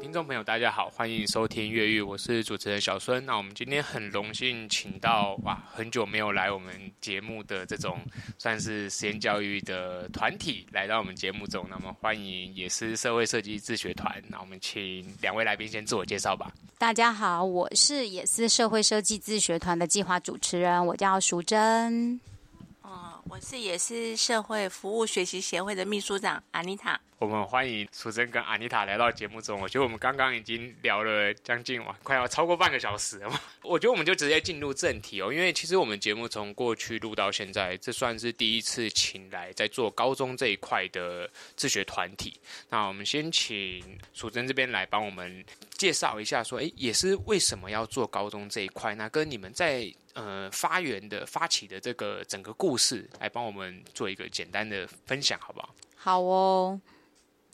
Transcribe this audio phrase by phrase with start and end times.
[0.00, 3.24] 听众朋友，大家好，欢迎收听《越狱》，我是主持人小孙。
[3.26, 8.00] 那我们今天很荣幸请到哇，很久没有来我们节目的这种
[8.38, 11.66] 算是实验教育的团体来到我们节目中。
[11.68, 14.20] 那么欢迎也是社会设计自学团。
[14.26, 16.50] 那我们请两位来宾先自我介绍吧。
[16.78, 22.18] 大家好，我是也是社会设计自学团的计划主持人，我叫淑珍。
[22.80, 26.98] 哦，我是也是社会服务学习协会的秘书长阿妮塔。
[27.20, 29.60] 我们欢迎淑珍跟阿妮塔来到节目中。
[29.60, 33.40] 我觉得我们刚刚已经聊了将近哇，快要超过半个小时了。
[33.62, 42.40] 我觉得我们就直接进入正题哦，因为其实我们节目从过去录到现在，这算是第一次请来在做高中这一块的自学团体。
[42.70, 43.84] 那我们先请
[44.14, 48.94] 淑珍这边来帮我们介绍一下，说，诶，也是为什么要做高中这一块？
[48.94, 55.74] 那跟你们在呃发源的发起的这个整个故事，来帮我们做一个简单的分享，好不好？
[55.96, 56.80] 好哦。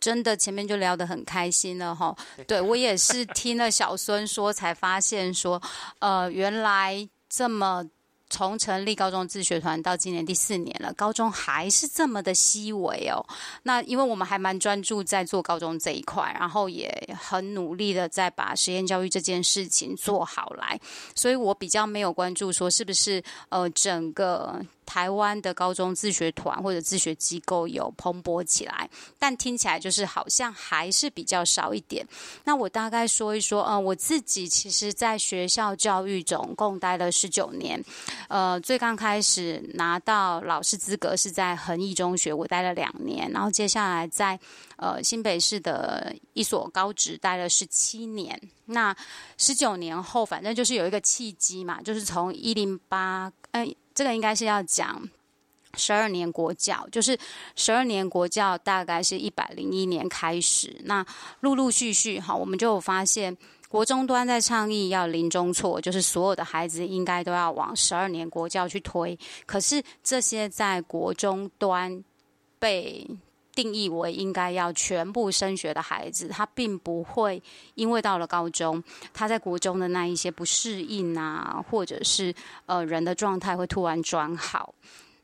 [0.01, 2.17] 真的前面就聊得很开心了哈，
[2.47, 5.61] 对，我也是听了小孙说才发现说，
[5.99, 7.89] 呃，原来这么。
[8.29, 13.25] 从成立高中自学团到今年第四年了，高中还是这么的细微哦。
[13.63, 20.79] 那因为我们还蛮专注在做高中这一块，然后也很努力的在把实验教育这件事情做好来，
[21.15, 32.07] 所以我比较没有关注说是不是呃整个台湾的高中自学团或者自学机构有蓬勃起来，但听起来就是好像还是比较少一点。
[32.45, 37.85] 那我大概说一说，嗯、我自己其实在学校教育总共待了十九年。
[38.29, 44.39] 呃，最刚开始拿到老师资格是在恒毅中学，我待了两年，然后接下来在
[44.77, 48.41] 呃新北市的一所高职待了十七年。
[48.67, 48.97] 那
[49.39, 55.03] 十九年后，反正就是有一个契机嘛，就是从一零八，嗯，这个应该是要讲
[55.75, 57.19] 十二年国教，就是
[57.57, 61.05] 十二年国教大概是一百零一年开始，那
[61.41, 63.37] 陆陆续续哈，我们就有发现。
[63.69, 69.19] 国中端在倡议要零中错，就是所有的孩子应该都要往十二年国教去推。
[69.45, 72.03] 可是这些在国中端
[72.61, 73.05] 被
[73.57, 77.43] 定义为应该要全部升学的孩子，他并不会
[77.75, 78.81] 因为到了高中，
[79.13, 82.33] 他在国中的那一些不适应啊，或者是
[82.67, 84.73] 呃人的状态会突然转好。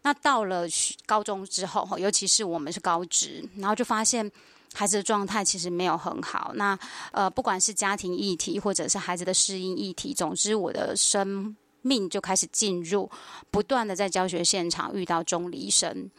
[0.03, 0.67] 那到了
[1.07, 4.29] 高中之后，尤其是我们是高职，然后就发现。
[4.75, 6.79] 孩子的状态其实没有很好，那
[7.11, 13.11] 呃，不管是家庭议题，或者是孩子的适应议题，总之我的生命就开始进入
[13.51, 16.11] 不断的在教学现场遇到中离生。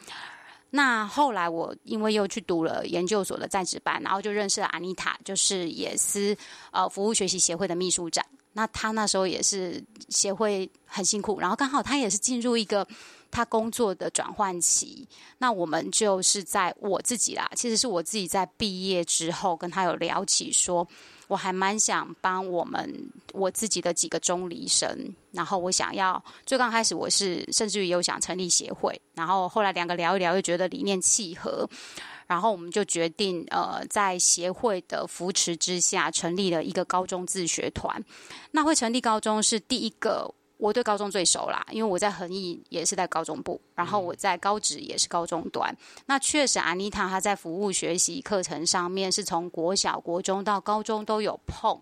[0.76, 6.36] 那后来我因为又去读了研究所的在职班，然后就认识了阿妮塔，就是也是
[6.72, 8.26] 呃服务学习协会的秘书长。
[8.54, 12.88] 那他那时候也是协会很辛苦，然后刚好他也是进入一个。
[13.36, 15.08] 他工作的转换期，
[15.40, 20.88] 那我们就是在我自己啦，其实是我自己在毕业之后跟他有聊起，说
[21.34, 31.68] 我还蛮想帮我们我自己的几个钟离生，然后我想要最刚开始我是甚至于有想成立协会，然后后来两个聊一聊又觉得理念契合，
[32.28, 38.00] 然后我们就决定呃在协会的扶持之下成立了一个高中自学团，
[38.52, 40.32] 那会成立高中是第一个。
[40.58, 45.76] 我对高中最熟啦，因为我在恒毅也是在高中部，然后我在高职也是高中端。
[46.06, 51.82] 那确实，安妮塔她在服务学习课程上面是从国小、国中到高中都有碰。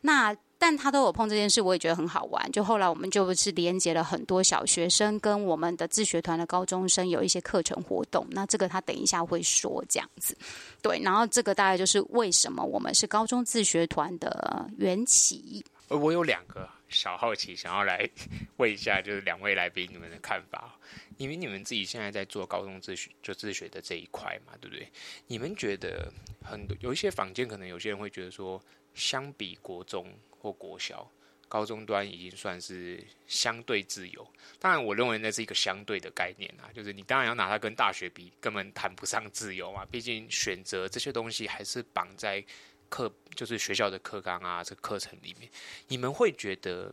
[0.00, 2.50] 那但她都有碰这件事，我也觉得很好玩。
[2.50, 8.26] 就后来我们就是连接了很多小学生跟我们的自学团的高中生有一些课程活动。
[8.30, 10.36] 那这个他等一下会说这样子。
[10.82, 15.64] 对，然后这个大概就是为什么我们是高中自学团的缘起。
[15.88, 16.68] 我有两个。
[16.90, 18.08] 小好奇， 想要来
[18.58, 20.78] 问一下，就是两位来宾你们的看法。
[21.16, 24.90] 因为你们自己现在在做高中自学，就自学的这一块嘛，对不对？
[25.26, 28.62] 你们觉得很多有一些坊间，可能有些人会觉得说，
[28.94, 31.10] 相比国中或国小，
[31.46, 34.26] 高中端已经算是相对自由。
[34.58, 39.84] 当然，我认为那是一个相对的概念啊，就是你当然要拿它跟大学比，根本谈不上自由嘛。
[39.84, 42.42] 毕竟选择这些东西还是绑在。
[42.90, 45.50] 课就是学校的课纲啊，这课程里面，
[45.88, 46.92] 你们会觉得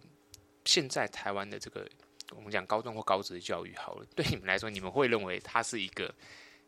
[0.64, 1.86] 现在台湾的这个
[2.34, 6.14] 我们讲高中或高职的教育好了，对你们来说，你们会认为它是一个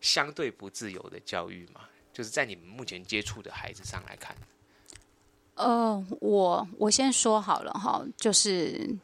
[0.02, 1.88] 相对不自由的教育吗？
[2.12, 4.36] 就是在你们目前接触的孩子上来看。
[5.56, 8.98] 呃，我我先说好了哈，就是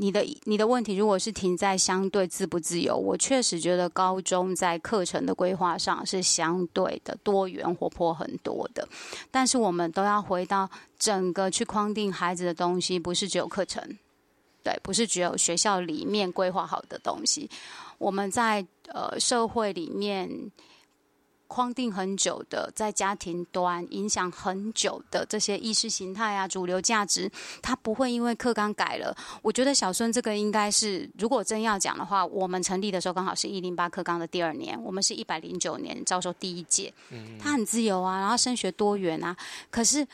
[0.00, 8.88] 你的你的问题如果是停在相对自不自由，我确实觉得高中在课程的规划上是相对的多元活泼很多的，
[9.30, 13.82] 但是我们都要回到整个去框定孩子的东西，不是只有课程，
[14.62, 17.50] 对，不是只有学校里面规划好的东西，
[17.98, 20.50] 我们在呃社会里面。
[21.48, 27.28] 框定很久的，在家庭端影响很久的这些意识形态啊、主流价值，
[27.62, 29.16] 它不会因为课纲改了。
[29.42, 36.92] 我觉得小孙这个应该是，如果真要讲的话，我们成立的时候刚好是一零八课纲的第二年，我们是一百零九年招收第一届。
[37.10, 39.34] 嗯，他很自由啊，然后升学多元啊。
[39.70, 40.06] 可是，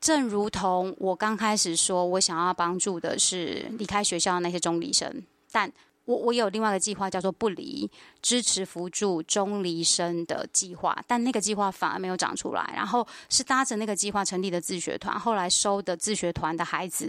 [0.00, 5.72] 正如同我刚开始说，我想要帮助的是离开学校的那些中离生，但。
[6.04, 7.88] 我我有另外一个计划，叫做“不离”，
[8.20, 12.72] 支持扶助中离生的计划，但那个计划反而没有长出来。
[12.74, 17.08] 然后是搭着那个计划成立的自学团，后来收的自学团的孩子，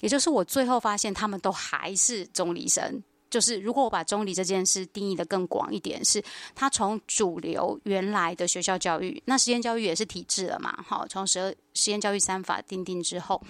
[0.00, 3.02] 也就是我最后发现他们都还是中离生。
[3.30, 6.22] 就是如果我把中离这件事定义得更广一点，是
[6.54, 10.84] 他从主流原来的学校教育，那实验教育也是体制了嘛？
[10.86, 13.42] 好，从十二实验教育三法定定之后。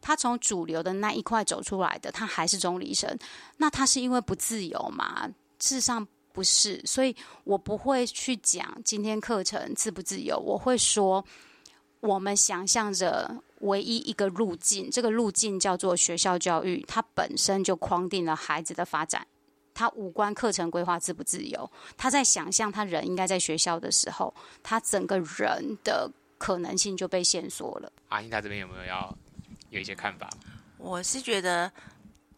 [0.00, 3.18] 他从主流的那一块走出来的，他还是中离生。
[3.58, 5.28] 那他是因为不自由吗？
[5.58, 7.14] 事实上不是，所以
[7.44, 10.38] 我不会去讲今天课程自不自由。
[10.38, 11.24] 我会说，
[12.00, 19.26] 我们想象着唯一一个路径，这个路径叫做学校教育，它本身就框定了孩子的发展，
[19.74, 21.70] 他无关课程规划自不自由。
[21.98, 24.32] 他在想象他人应该在学校的时候，
[24.62, 27.92] 他整个人的可能性就被限缩了。
[28.08, 29.14] 阿英，他这边有没有要？
[29.70, 30.28] 有一些看法，
[30.78, 31.70] 我是觉得，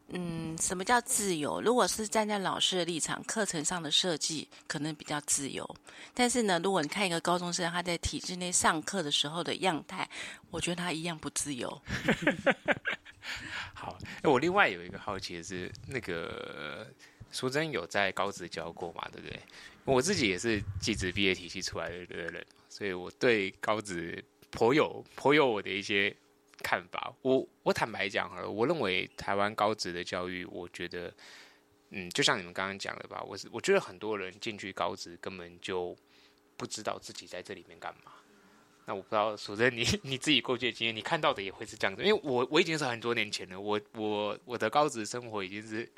[0.09, 1.61] 嗯，什么叫自由？
[1.63, 5.69] 如果是站在老师的立场，课程上的设计可能比较自由。
[6.13, 10.07] 但是呢，如果你看一个高中生他在体制内上课的时候的样态，
[10.51, 11.83] 我觉得他一样不自由。
[13.73, 16.87] 好，我另外有一个好奇的是，那个
[17.31, 19.09] 淑珍有在高职教过嘛？
[19.11, 19.41] 对不对？
[19.85, 26.15] 我自己也是技职毕业体系出来的人，所以我对高职颇有颇有我的一些。
[26.63, 31.13] 看法，我我坦白讲了，我认为台湾高职的教育，我觉得，
[31.91, 35.95] 嗯，就像你们刚刚讲的吧，我是我觉得很多人进去高职根本就
[36.57, 38.13] 不知道自己在这里面干嘛。
[38.87, 45.91] 那我不知道，说真，你 你自己过去的经验，你看到的也会是这样子，因为我我已经是很多年前了，我我我的高职生活已经是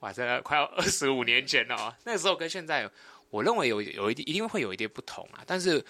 [0.00, 2.90] 哇，这快要二十五年前了啊，那时候跟现在，
[3.30, 5.84] 我认为有有一点一定会有一点不同啊，但是。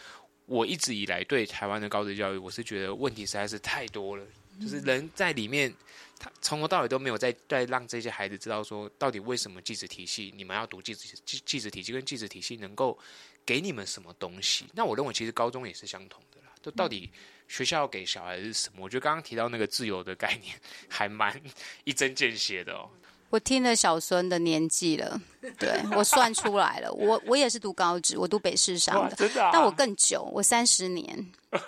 [0.47, 4.25] 我一直以来对台湾的高职教育，我是觉得问题实在是太多了。
[4.61, 5.71] 就是人在里面，
[6.19, 12.99] 他从头到尾都没有在在让这些孩子知道说，到底为什么技职体系，你们要读技职技技职体系跟技职体系能够
[13.45, 14.65] 给你们什么东西？
[14.73, 16.47] 那我认为其实高中也是相同的啦。
[16.63, 17.11] 就到底
[17.49, 18.83] 学校要给小孩是什么？
[18.83, 20.59] 我觉得刚刚提到那个自由的概念，
[20.89, 21.39] 还蛮
[21.85, 22.89] 一针见血的哦。
[23.31, 25.21] 我听了小孙的年纪了，
[25.59, 29.51] 对，我算出来了，我我也是读高职，我读北市商的，真的啊？
[29.53, 31.27] 但我更久，我三十年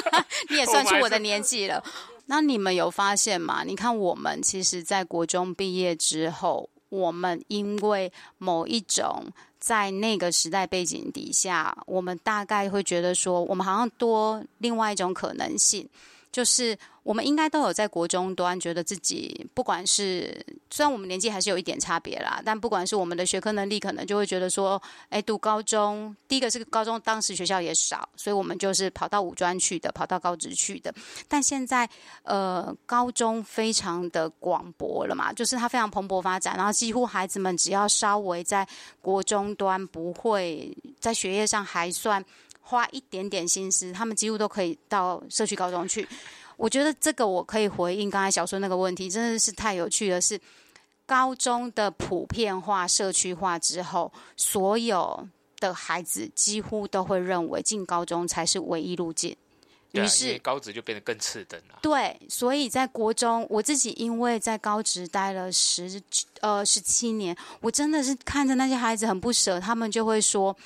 [0.50, 1.82] 你也算出我的年纪了。
[2.26, 3.62] 那你们有发现吗？
[3.64, 9.26] 你看，我们其实，在国中毕业之后，我们因为某一种
[9.58, 15.88] 在那个时代背景底下，我们大概会觉得说，我们好像多另外一种可能性。
[16.36, 30.92] 就是我们应该都有在国中端觉得自己，不管是虽然我们年纪还是有一点差别啦，但不管是我们的学科能力，可能就会觉得说，哎，读高中，第一个是高中当时学校也少，所以我们就是跑到五专去的，跑到高职去的。
[31.26, 31.88] 但现在，
[32.24, 38.68] 呃，高中非常的广博了嘛，就是它非常蓬勃发展，然后几乎孩子们只要稍微在
[39.00, 42.22] 国中端不会在学业上还算。
[42.68, 46.06] 花一点点心思，他们几乎都可以到社区高中去。
[46.56, 50.20] 我觉得这个我可以回应刚才小孙那个问题，真的是太有趣了。
[50.20, 50.40] 是
[51.06, 55.28] 高中的普遍化、社区化之后，所有
[55.60, 59.36] 的孩子几乎都会认为进高中才是唯一路径。
[59.92, 61.78] 于是高职就变得更次等了。
[61.80, 66.02] 对，所以在国中，我自己因为在高职待了十
[66.40, 70.56] 呃十七年，我真的是看着那些孩子很不舍，他们就会说。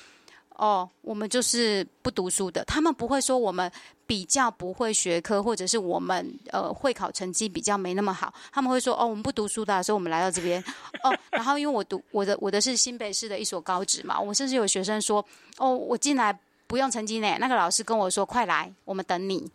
[0.55, 2.63] 哦，我们就是不读书的。
[2.65, 3.71] 他们不会说我们
[4.05, 8.31] 比较不会学科，或者是我们呃会考成绩比较没那么好。
[8.51, 10.63] 他们会说哦，我们不读书的，所以我们来到这边。
[11.03, 15.25] 哦， 然后因为我读我的我的是新北市的一所高职嘛，我甚至有学生说
[15.57, 17.37] 哦，我进来不用成绩呢。
[17.39, 19.49] 那个老师跟我说，快来，我们等你。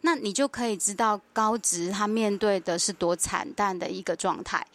[0.00, 4.66] 那你就可以知道高职他面对的是多惨淡的一个状态。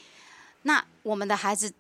[0.62, 1.74] 那我们的孩子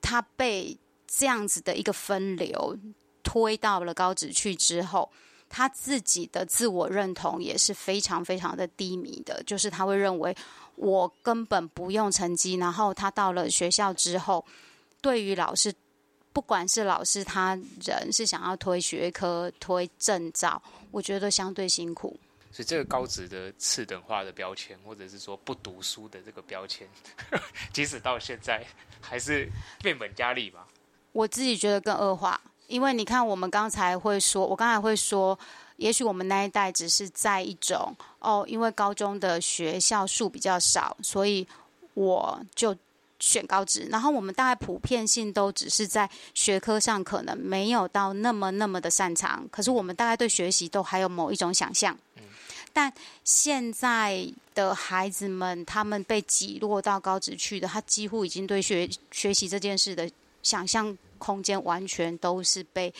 [0.00, 0.76] 他被。
[1.16, 2.76] 这样子的一个分流
[3.22, 5.10] 推到了高职去之后，
[5.48, 10.36] 他自己的自我认同也是非常非常的低迷的，就是他会认为
[10.74, 14.44] 我根本不用成绩，然后他到了学校之后，
[15.00, 15.72] 对于老师，
[16.32, 17.54] 不管是老师他
[17.84, 22.18] 人是想要推学科、推证照，我觉得相对辛苦。
[22.50, 26.88] 所以这个高职的次等化的标签，或者是说不读书的这个标签，
[27.72, 28.64] 即使到现在
[29.00, 29.48] 还是
[29.80, 30.66] 变本加厉吧。
[31.14, 35.38] 我自己觉得更恶化，因为你看，我们刚才会说，我刚才会说，
[35.76, 41.46] 也许我们那一代只是在一种哦，因为高中的学校数比较少，所以
[41.94, 42.76] 我就
[43.20, 43.86] 选高职。
[43.90, 51.96] 然后我们大概普遍性都只是在学科上可能没有到那么那么的擅长，可是我们大概对学习都还有某一种想象。
[52.72, 52.92] 但
[53.22, 60.10] 现在的孩子们，他们被挤落到高职去的，他几乎已经对学学习这件事的
[60.44, 62.94] 想象空间完全都是被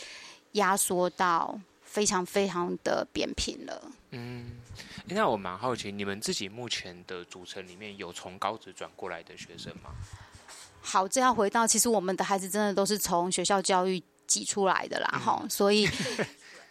[0.53, 3.93] 压缩到非常非常的扁平了。
[4.11, 4.51] 嗯，
[5.07, 9.91] 那我蛮好奇，你们自己目前的组成里面有从高职转过来的学生吗？
[10.81, 15.89] 好，这要回到，其实我们的孩子真的都是从学校教育挤出来的啦，哈、嗯，所以。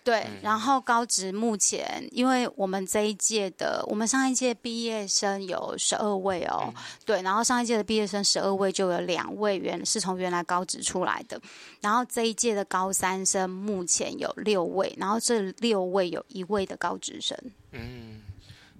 [0.04, 6.74] 对，然后高职目前，因为我们这一届的，我们上一届毕业生有十二位哦，嗯、
[7.06, 11.40] 对，然后上一届的毕业生十二位就有两位原是从原来高职出来的，
[11.80, 17.38] 然后这一届的高三生目前有六位，然后这六位有一位的高职生。
[17.72, 18.22] 嗯，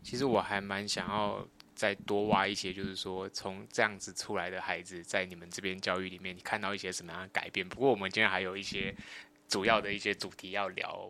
[0.04, 7.68] 其实我还蛮想要再多挖一些，就是说从这样子出来的孩子，在你们这边教育里面，你看到一些什么样的改变？
[7.70, 8.94] 不过我们今天还有一些。
[9.48, 11.10] 主要的一些主题要聊，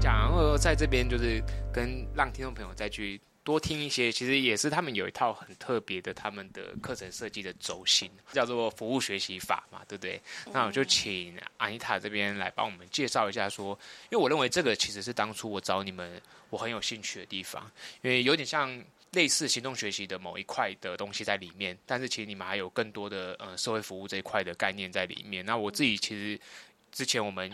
[0.00, 1.42] 讲在这边就是
[1.72, 10.20] 跟让听众朋友再去多听一些，其实也是他们有一套很特别的他们的课程设计的轴心，叫做服务学习法嘛，对不对？
[10.52, 13.78] 那我就请安妮塔这边来帮我们介绍一下，说，
[14.10, 17.68] 因为我认为这个其实是当初我找你们我很有兴趣的地方，
[18.02, 18.80] 因为有点像。
[19.12, 25.44] 类似行动学习的某一块的东西在里面，但是其实你们还有更多的呃社会服务这一块的概念在里面。
[25.44, 26.38] 那我自己其实
[26.92, 27.50] 之前我们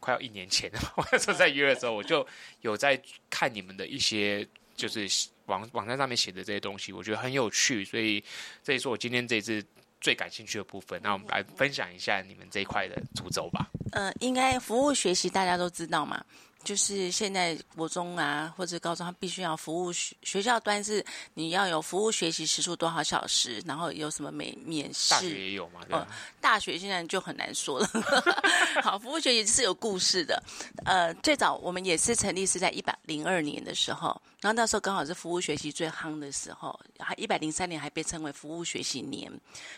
[0.00, 2.26] 快要一年前， 我那时候在约的时候，我就
[2.62, 5.08] 有在看你们的一些就是
[5.46, 8.22] 网网站上面写的这些东西，我觉得很有趣，所以
[8.62, 9.64] 这也是我今天这次
[10.00, 11.00] 最感兴趣的部分。
[11.02, 13.70] 那我们来分享一下你们这一块的主轴吧。
[13.92, 16.24] 呃，应该服务学习大家都知道嘛。
[16.64, 21.04] 就是现在国中啊，或者高中，他必须要服务学学校端是
[21.34, 25.10] 你要有服务学习时数多少小时，然后有什么免免试？
[25.10, 26.06] 大学也有嘛？
[26.40, 27.88] 大学现在就很难说了。
[28.82, 30.42] 好，服务学习是有故事的。
[30.84, 39.30] 呃，最早我们也是成立是在一百零二年的时候，然后那时候刚好是服务学习最夯的时候，还一百零三年还被称为服务学习年，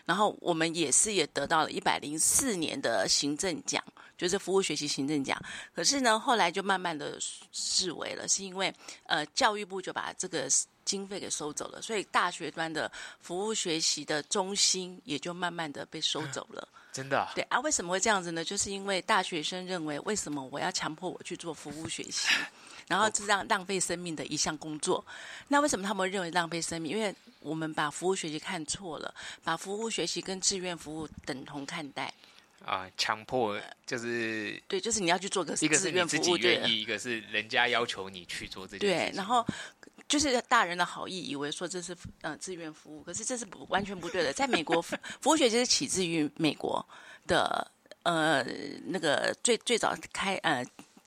[0.05, 3.83] 然后我们也是也得到了一百零四年的行政奖。
[4.17, 5.41] 就是服务学习行政奖，
[5.75, 7.19] 可是呢，后来就慢慢的
[7.53, 8.73] 视为了，是因为
[9.05, 10.49] 呃教育部就把这个
[10.85, 16.67] 经费给收走了，所以大学端的服务学习的中心也就慢慢的被收走了。
[16.93, 17.29] 真的？
[17.35, 18.43] 对啊，为什么会这样子呢？
[18.43, 22.27] 就是因为大学生认为，为什么我要强迫我去做服务学习，
[22.87, 25.05] 然后是这样浪费生命的一项工作？
[25.49, 26.93] 那为什么他们认为浪费生命？
[26.93, 32.11] 因为我们把服务学习看错了，把服务学习跟志愿服务等同看待。
[32.67, 39.13] 啊，强迫就是对，就是你要去做个一个是你自己愿意，一个是人家要求你去做这件事。
[39.13, 39.47] 对，然后
[40.09, 44.33] 就是大人的好意，以为说这是呃志愿服务，可是这是不完全不对的。
[44.33, 46.85] 在美国，服务学就是起自于美国
[47.27, 47.71] 的
[48.03, 48.45] 呃
[48.87, 50.67] 那个最最早开呃。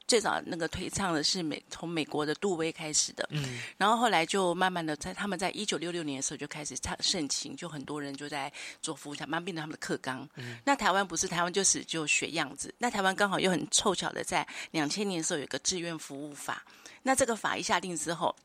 [0.10, 8.51] 最早那个推唱的是美从美国的杜威开始的，嗯，然后后来就慢慢的在他们在一九六六年的时候就开始唱盛情，就很多人就在
[8.82, 10.28] 做服务，慢慢变成他们的课纲。
[10.36, 16.63] 嗯，那台湾不是台湾就是就学样子，那台湾刚好又很凑巧的在两千年的时候有个志愿服务法，
[17.04, 18.36] 那这个法一下定之后。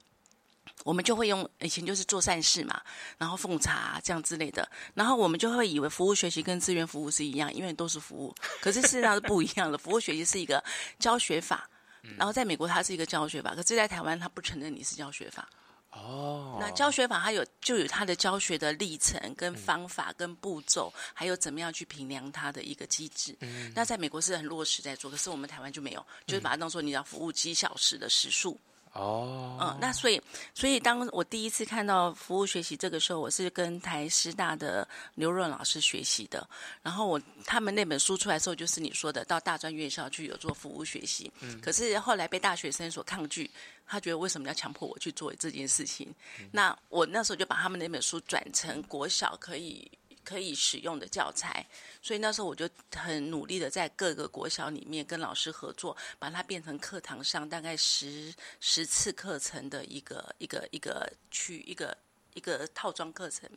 [0.85, 2.81] 我们就会用以前就是做善事嘛，
[3.19, 9.77] 然后奉茶、啊、这样之类的，然后我们就会以为服务学习跟志愿服务是一样，因为都是服务，可是事实上是不一样的。
[9.77, 10.63] 服务学习是一个
[10.99, 11.69] 教学法，
[12.17, 15.49] 然后在美国它是一个教学法，可是在台湾它不承认你是教学法。
[15.91, 23.35] 哦，那教学法它有就有它的教学的历程跟方法跟步骤，还有怎么样去评量它的一个机制。
[23.75, 28.61] 那在美国是很落实在做，可是我们台湾就没有，就是把它当做你要服务几小时的时数。
[28.95, 30.21] 哦，嗯，那所以，
[30.55, 34.87] 所以当我第一次看到服务学习这个时候，我是跟台师大的
[35.17, 36.49] 刘润老师学习的。
[36.81, 41.31] 然后我他们那本书出来的时候，就是你说的到大专院校去有做服务学习。
[41.41, 43.51] 嗯，可是后来被大学生所抗拒，
[43.85, 46.15] 他觉得为什么要强迫我去做这件事情？
[46.39, 49.91] 嗯，那我那时候就把他们那本书转成国小可以
[50.25, 51.65] 可以使用的教材。
[52.03, 61.97] 所以那时候我就很努力的在各个国小里面跟老师合作，把它变成课堂上大概十十次课程的一个一个一个区一个。
[62.37, 63.49] 一个套装课程，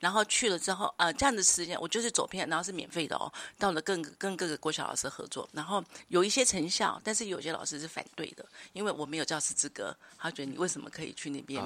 [0.00, 3.32] 然后去了之后，呃，这样的时间我就是走遍，然后是免费的哦。
[3.56, 11.62] 到了跟跟各个国小老师合作，然后有一些成效，但是有些老师是反对的，因为我没有教师资格，他觉得你为什么可以去那边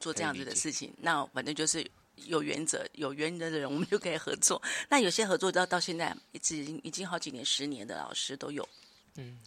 [0.00, 0.94] 做这样子的事情？
[0.96, 4.60] 那反正就是有原则、有原则的人，我们就可以合作。
[4.88, 8.68] 那有些合作到到现在一直已经已经好几年、十年的老师都有。
[9.16, 9.38] 嗯，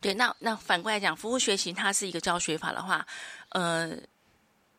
[0.00, 0.14] 对。
[0.14, 3.06] 那那反过来讲，服务学习它是一个教学法的话，
[3.50, 3.96] 呃。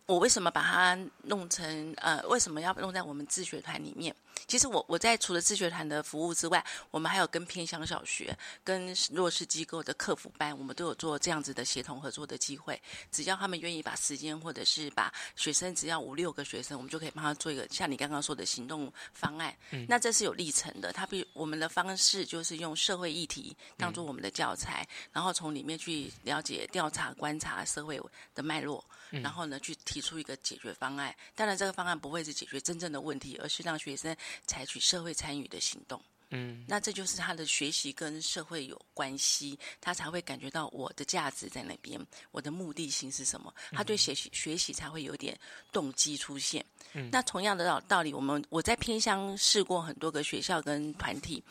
[0.08, 2.22] 我为什么把它弄成呃？
[2.28, 4.14] 为什么要弄在我们自学团里面？
[4.48, 12.82] 其实我我在除了自学团的服务之外，我们还有跟偏乡小学、跟弱势机构的客服班，我们都有做这样子的协同合作的机会。
[13.12, 19.56] 只要他们愿意把时间，或者是把学生，只要五六个学生，我们就可以帮他做一个像你刚刚说的行动方案。
[19.70, 20.92] 嗯，那这是有历程的。
[20.92, 28.02] 他比我们的方式就是用社会议题当做我们的教材，嗯，然后从里面去了解、调查、观察社会
[28.36, 28.84] 的脉络。
[29.12, 31.14] 然后呢，去提出一个解决方案。
[31.36, 36.02] 当然，这个方案不会是解决真正的问题，而是让学生采取社会参与的行动。
[36.34, 42.00] 嗯，那这就是他的学习跟社会有关系，他才会感觉到我的价值在那边，
[42.32, 43.54] 我的目的性是什么？
[43.72, 45.38] 他对学习学习才会有点
[45.74, 46.66] 动机出现。
[46.94, 51.44] 嗯，那同样的道道理，我们我在偏乡试过很多个学校跟团体。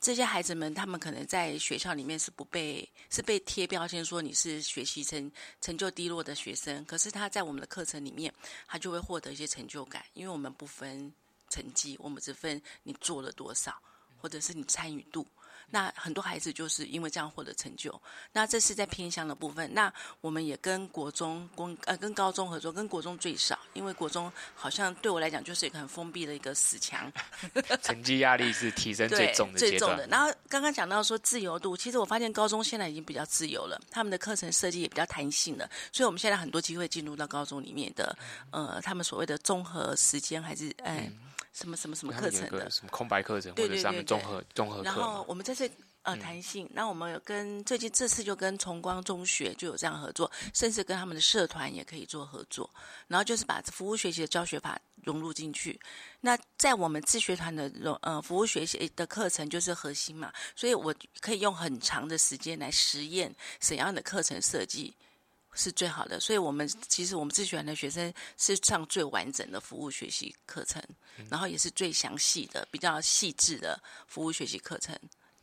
[0.00, 5.30] 这些孩子们，他们可能在学校里面是不被是被贴标签说你是学习成
[5.60, 8.32] 成就低落的学生，可是他在我们的课程里面，
[8.66, 11.12] 他就会获得一些成就感，因为我们不分
[11.50, 13.74] 成绩，我们只分你做了多少，
[14.18, 15.26] 或者是你参与度。
[15.72, 18.02] 那很多孩子就是因为这样获得成就。
[18.32, 19.72] 那这是在偏向的部分。
[19.72, 27.08] 那我们也跟国中、公呃跟高中合作，跟国中最少，因为国中好像对我来讲就是一个很封闭的一个死墙。
[27.82, 29.60] 成绩压力是提升最重的。
[29.60, 30.04] 最重的。
[30.08, 35.70] 然后刚刚讲到说自由度，其实我发现高中现在已经比较自由了，他们的课程设计也比较弹性了。
[35.92, 38.18] 所以我们现在很多机会进入到高中里面的，
[38.50, 41.08] 呃，他们所谓的综合时间还是哎。
[41.08, 44.82] 嗯什么什么什么课程的，什么空白课程，或者是他们综合综合课。
[44.84, 52.70] 然后我们在这次呃弹性，那、嗯、我们有跟最近这次就跟崇光中学就有这样合作，甚至跟他们的社团也可以做合作。
[53.08, 55.78] 然后就是把服务学习的教学法融入进去。
[56.20, 64.94] 那在我们自学团的融呃服务学习的课程就是核心嘛，所以我可以用很长的时间来实验怎样的课程设计。
[65.54, 70.82] 是最好的，所以我们其实我们自学团的学生是上最完整的服务学习课程，
[71.18, 74.96] 嗯、然后也是最详细的、比较细致的服务学习课程。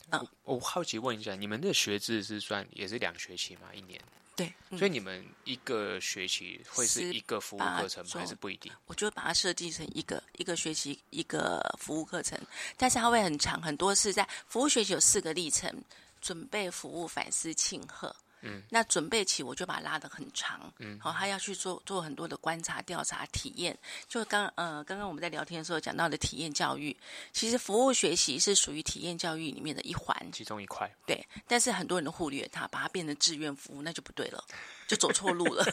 [0.09, 3.67] 嗯，我，我好奇问一下，你们的学制是算也是两学期吗？
[3.73, 4.01] 一年？
[4.37, 8.11] 对，嗯、所以你们一个学期会是一个服务课程吗？
[8.13, 8.71] 还是不一定？
[8.85, 12.39] 我就把它设计成一个一个学期一个服务课程，
[12.77, 15.83] 但是它会很长，很多是在服务学习有四个历程：
[16.21, 18.15] 准备、服务、反思、庆贺。
[18.41, 23.77] 嗯，那准备期我就把它拉得很长，嗯，好，他要去做做很多的观察、调查、体验。
[24.07, 26.95] 就刚呃，刚刚我们在聊天的时候讲到的体验教育，
[27.33, 30.89] 其实服务学习是属于体验教育里面的一环，其中一块。
[31.05, 34.43] 对，但是很多人都忽略它，把它变成志愿服务，那就不对了，
[34.87, 35.65] 就走错路了。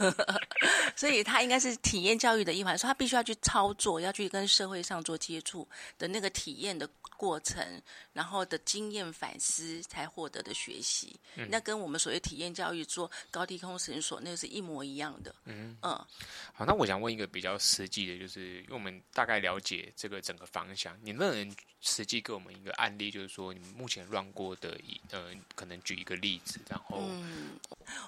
[0.96, 6.88] 所以它应该是体验教育的一环，说他必须要去操作，要去跟社会上做接触的那个体验的
[7.24, 7.82] 过程，
[8.12, 11.18] 然后的经验反思才获得的学习。
[11.36, 15.34] 嗯，那跟我们所谓体验教育做高低空绳索，那个是一模一样的。
[15.46, 16.06] 嗯嗯，
[16.52, 27.58] 好，那我想问一个比较实际的，就是因为我们大概了解这个整个方向，你能不能实际给我们一个案例，就是说你们目前 run 过的一呃，可能举一个例子，然后嗯，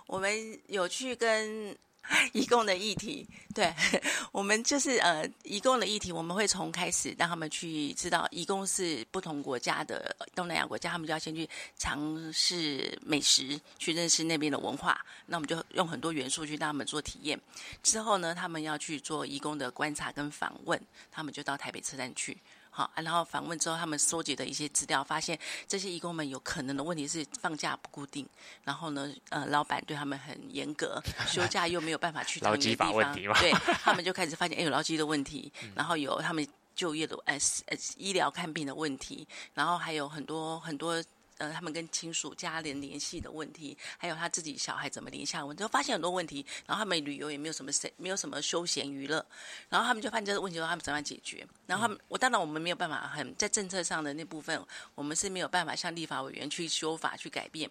[0.07, 1.75] 我们有去跟。
[2.33, 3.75] 移工的议题，对
[4.31, 15.05] 我们就是呃，移工的议题，我们会从开始让他们去知道，移工是不同国家的东南亚国家，他们就要先去尝试美食，去认识那边的文化。
[15.27, 17.41] 那我们就用很多元素去让他们做体验。
[17.83, 22.37] 之后呢，他们要去做移工的观察跟访问，他们就到台北车站去。
[22.77, 28.29] 好，然后访问之后，他们收集的一些资料，发现这些义工们有可能的问题是放假不固定，
[28.65, 33.51] 然后呢，呃，老板对他们很严格，休假又没有办法去到一个地方，对，
[33.83, 41.03] 他们就开始发现，哎，有劳基的问题，然后有他们就业的，呃，呃，医疗看病的问题，然后还有很多很多。
[41.39, 46.45] 呃，他们跟亲属家人联系的问题，还有他自己小孩怎么联系的问题，就发现很多问题。
[46.67, 49.25] 然后他们旅游也没有什么没有什么休闲娱乐。
[49.69, 51.47] 然后他们就发现这个问题，说他们怎么样解决？
[51.67, 57.71] 然后他们，我当然我们没有办法很在政策上的那部分，我们是没有办法向立法委员去修法去改变。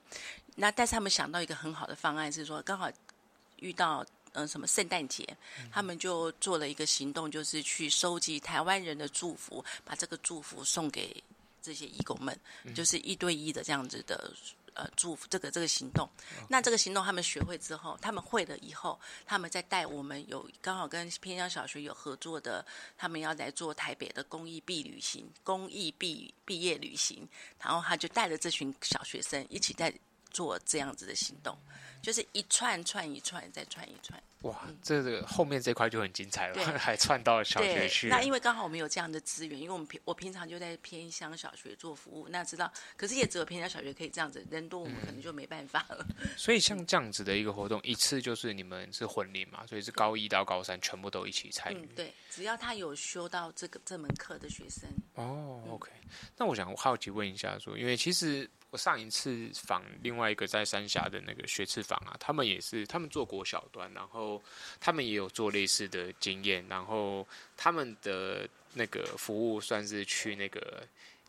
[0.55, 2.89] 那但是他们想到一个很好的方案，是说刚好
[3.57, 5.25] 遇到嗯什么圣诞节，
[5.71, 11.23] 他们就做了一个行动，就是去收集台湾人的祝福，把这个祝福送给
[11.65, 12.39] 这些义工们，
[12.73, 14.31] 就是一对一的这样子的。
[14.75, 16.05] 呃，祝福这个这个行动，
[16.49, 22.65] 那这个行动他们学会之后，他们会了以后，他们再带我们有刚好跟偏乡小学有合作的，
[22.97, 27.25] 他们要来做台北的公益毕旅行、公益毕毕业旅行，
[27.57, 29.93] 然后他就带着这群小学生一起在
[30.29, 31.57] 做这样子的行动，
[32.01, 34.21] 就是一串串一串再串一串。
[34.45, 38.09] 哇，这个后面这块就很精彩了，还串到小学去。
[38.09, 46.05] 那因为刚好我们有这样的资源，因为我们平我平常就在偏乡小学做服务，那知道，可是也只有偏乡小学可以这样子，人多我们可能就没办法了。
[46.19, 51.77] 嗯、所以像这样子的一个活动，一次就是你们是混龄嘛，所以是高一到高三全部都一起参与。
[51.77, 54.87] 嗯，对，只要他有修到这个这门课的学生。
[55.15, 55.89] 哦，OK。
[56.37, 58.47] 那我想我好奇问一下说，因为其实。
[58.77, 64.41] 上一次访另外一个在三峡的那个学次访啊，他们也是他们做国小端，然后
[64.79, 70.83] 他们也有做类似的经验，然后他们的那个服务算是去那个。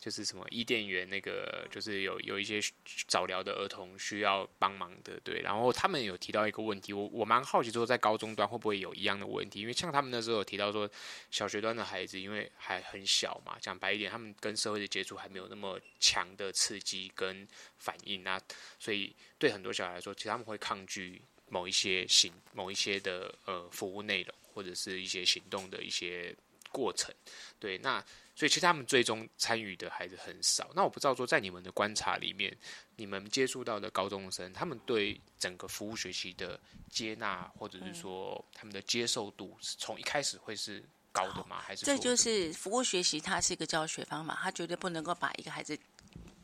[0.06, 2.60] 就是什么伊甸园那个，就是有有一些
[3.08, 5.40] 早疗的儿童需要帮忙的，对。
[5.40, 9.60] 然后他们有提到一个问题，我我蛮好奇说，在高中端会不会有一样的问题？
[9.60, 10.88] 因为像他们那时候有提到说，
[11.32, 17.44] 小学端的孩子因为还很小嘛，讲白一点，他们跟社会的接触还没有那么强的刺激跟
[17.76, 18.40] 反应啊，
[18.78, 26.32] 所以对很多小孩来说，其实他们会抗拒某一些行某一些的呃服务内容，或者是一些行动的一些
[26.76, 27.14] 过程，
[27.58, 27.78] 对。
[27.78, 30.70] 那所以其实他们最终参与的孩子很少。
[30.74, 32.54] 那我不知道说，在你们的观察里面，
[32.96, 36.60] 你们接触到的高中生，他们对整个服务学习的
[36.90, 41.58] 接纳，或者是说他们的接受度，从一开始会是高的吗？
[41.58, 45.78] 还是这就是服务学习，它是一个教学方法，它绝对不能够把一个孩子。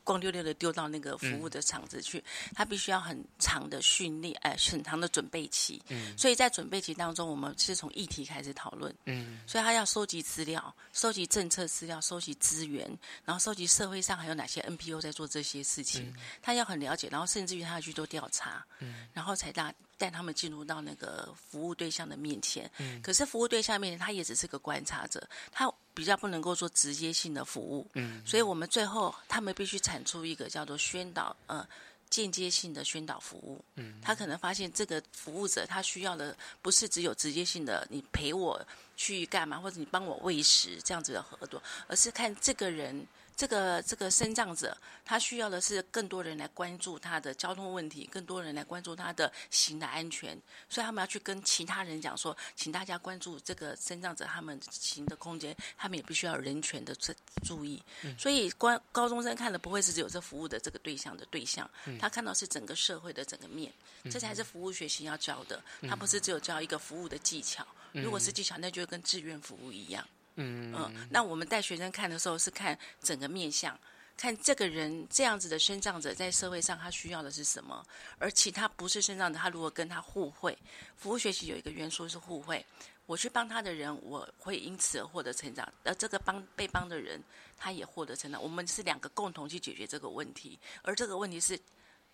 [0.05, 5.81] 光溜溜的丢到那个服务的场子去，嗯、他必须要很长的训练，哎、呃，很长的准备期。
[5.88, 8.95] 嗯，所以在准备期当中，我们是从议题开始讨论。
[9.07, 12.87] 嗯，所以他要收集资料，收集政策资料，收集资源，
[13.25, 16.09] 然后收集社会上还有哪些 NPO 在做这些事情。
[16.09, 18.65] 嗯、他要很了解，然后甚至于他要去做调查。
[18.81, 22.69] 嗯，然后才带带他们进入到那个服务对象的面前。
[22.79, 25.73] 嗯，可是服务对象面前，他也只是个观察者，他。
[25.95, 31.69] 比较不能够做直接性的服务，嗯，所以我们最后他们必须产出一个叫做宣导，呃，
[32.09, 38.59] 间接性的宣导服务，嗯，他可能发现这个服务者他需要的不是只有直接性的你陪我
[38.97, 43.07] 去干嘛，或者你帮我喂食这样子的合作，而是看这个人。
[43.43, 57.13] 这个这个身障者，他需要的是更多人来关注他的交通问题，更多人来关注他的行的安全，所以他们要去跟其他人讲说，请大家关注这个身障者他们行的空间，他们也必须要人权的注
[57.45, 57.83] 注意。
[58.17, 63.73] 所以，关高中生看的不会是只有这服务的这个对象的对象，他看到是整个社会的整个面，
[64.09, 65.61] 这才是服务学习要教的。
[65.89, 70.07] 他不是只有教一个服务的技巧，如果是技巧，那就跟志愿服务一样。
[70.37, 73.79] 嗯，那我们带学生看的时候是看整个面相，
[74.16, 77.85] 看这个人这样子的身障者在社会上他需要的是什么，
[78.18, 80.57] 而其他不是身障者，他如果跟他互惠，
[80.97, 82.64] 服务学习有一个元素是互惠，
[83.05, 87.23] 我去帮他的人，我会因此而获得成长，而这个帮被帮的人
[87.59, 91.61] 他也获得成长，我们是两个共同去解决这个问题，而这个问题是，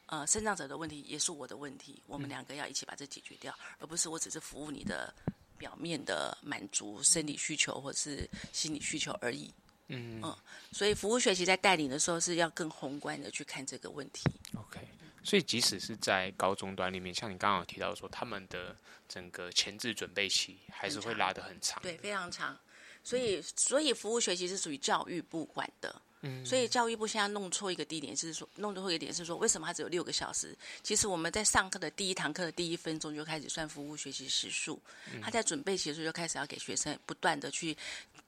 [0.06, 5.14] 呃，身障者的问题也是我的问题，我们两个要一起把这解决掉，而不是我只是服务你的。
[5.58, 9.52] 表面的满足生理需求或是心理需求而已。
[9.88, 10.36] 嗯嗯，
[10.72, 14.22] 所以服务学习在带领的时候是要更宏观的去看这个问题。
[14.54, 14.78] OK，
[15.24, 18.76] 所以即使是在高中端里面，像你刚刚有提到说，他们的
[19.08, 21.82] 整个前置准备期还是会拉得很长。
[21.82, 22.58] 对，非常长。
[23.02, 26.02] 所以，所以服务学习是属于教育部管的。
[26.22, 30.56] 嗯，所以教育部现在弄错一个地点，是说弄错一个点是说，为什么它只有六个小时？
[30.82, 34.80] 其实我们在上课的第一堂课的第一分钟就开始算服务学习时数，
[35.22, 37.76] 他在准备期的时候就开始要给学生不断的去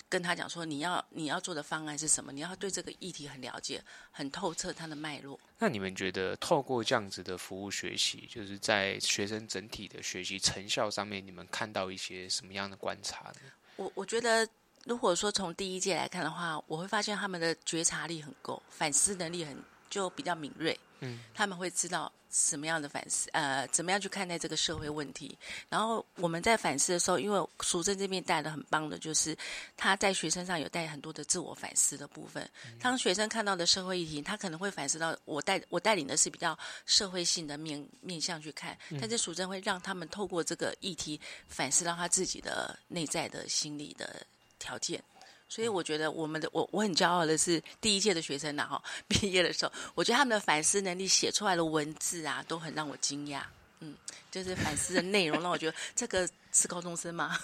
[0.09, 2.33] 跟他讲说，你要你要做的方案是什么？
[2.33, 5.39] 你要对这个议题很了解、很透彻它的脉络。
[5.59, 13.51] 那你们觉得透过这样子的服务学习，就是在学生整体的学习成效上面，你们看到一些什么样的观察呢？
[13.75, 14.49] 我我觉得。
[14.85, 19.57] 如果说从第一届来看的话，我会发现他们的觉察力很够，反思能力很
[19.89, 20.79] 就比较敏锐。
[21.01, 25.37] 嗯，他们会知道什么样的反思，呃，怎么样去看待这个社会问题。
[25.71, 29.35] 然后我们在反思的时候，因为淑珍这边带的很棒的，就是
[29.79, 32.47] 他在学生上有带很多的自我反思的部分。
[32.79, 44.27] 当学生看到的社会议题，他可能会反思到我带我带领的是比较社会性的面面向去看，但是淑珍会让他们透过这个议题反思到他自己的内在的心理的。
[44.61, 45.03] 条件，
[45.49, 53.43] 所以我觉得我们的我我很骄傲的是第一届的学生呐哈， 毕业的时候，我觉得他们的反思能力写出来的文字啊，都很让我惊讶。
[53.83, 53.97] 嗯，
[54.31, 57.39] 就是反思的内容让我觉得这个是高中生吗？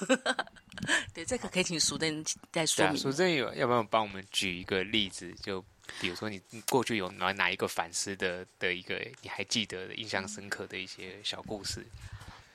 [1.15, 2.99] 对，这个可以请淑珍再说明。
[2.99, 5.33] 淑珍有要不要帮我们举一个例子？
[5.43, 5.65] 就
[5.99, 11.87] 比如说你过去有哪哪一个反思的的一个你还记得的印象深刻的一些小故事？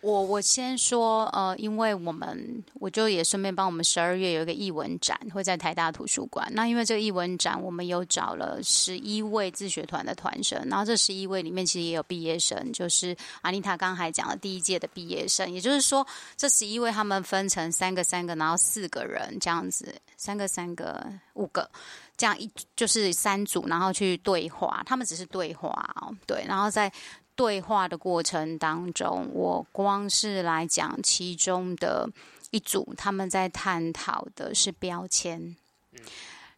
[0.02, 6.48] 我我先说，呃，因为我们我就也顺便帮我们十二月有一个译文展，会在台大图书馆。
[6.54, 15.52] 那因为这个译文展，我们有找了十一位自学团的团生，然后这十一位里面其实也有毕业生，就是阿妮塔刚才讲的第一届的毕业生。
[15.52, 21.70] 也就是说，这十一位他们分成三个三个，然后四个人这样子，三个三个五个，
[22.18, 24.82] 这样一就是三组，然后去对话。
[24.84, 25.70] 他们只是对话
[26.02, 26.92] 哦，对，然后在。
[27.36, 32.10] 对话的过程当中，我光是来讲其中的
[32.52, 35.56] 一组，他们在探讨的是标签。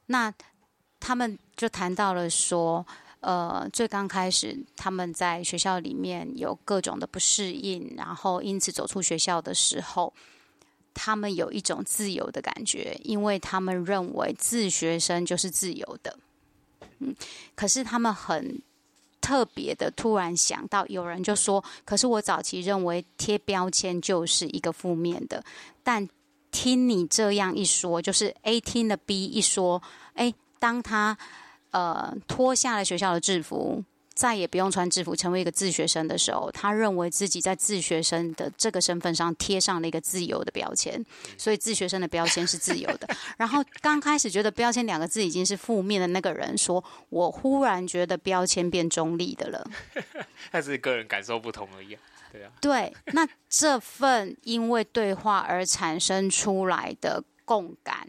[0.08, 0.34] 那
[1.00, 2.86] 他们就谈到了说，
[3.22, 10.14] 呃，最刚开始他们在学校里面有各种的不适应，然后因此走出学校的时候，
[10.94, 16.18] 他们有一种自由的感觉，因为他们认为自学生就是自由的。
[17.00, 17.16] 嗯，
[17.56, 18.62] 可是他们很。
[19.24, 25.42] 特别的，突然想到，有人就说：“可是我早期认为贴标签就是一个负面的，
[25.82, 26.06] 但
[26.52, 29.82] 听你这样一说，就是 A 听了 B 一说，
[30.16, 31.18] 诶，当他
[31.72, 33.82] 呃脱下了学校的制服。”
[34.16, 41.04] 再也不用穿制服，成为一个自学生的时候，他认为自己在自学生的这个身份上贴上了一个自由的标签，
[41.38, 43.08] 所以自学生的标签是自由的。
[43.38, 49.72] 然后刚开始觉得标签两个字已经是负面的那个人说：“我忽然觉得标签变中立的了。
[50.52, 52.02] ”但是个人感受不同而已啊。
[52.32, 52.52] 对啊。
[52.62, 58.08] 对，那这份因为对话而产生出来的共感。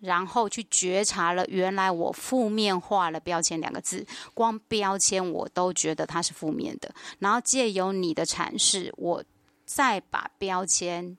[0.00, 6.94] 然后去觉察了，原来我负面化了标签两个字，光标签我都觉得它是负面的。
[7.18, 9.24] 然后借由你的阐释，我
[9.64, 11.16] 再把标签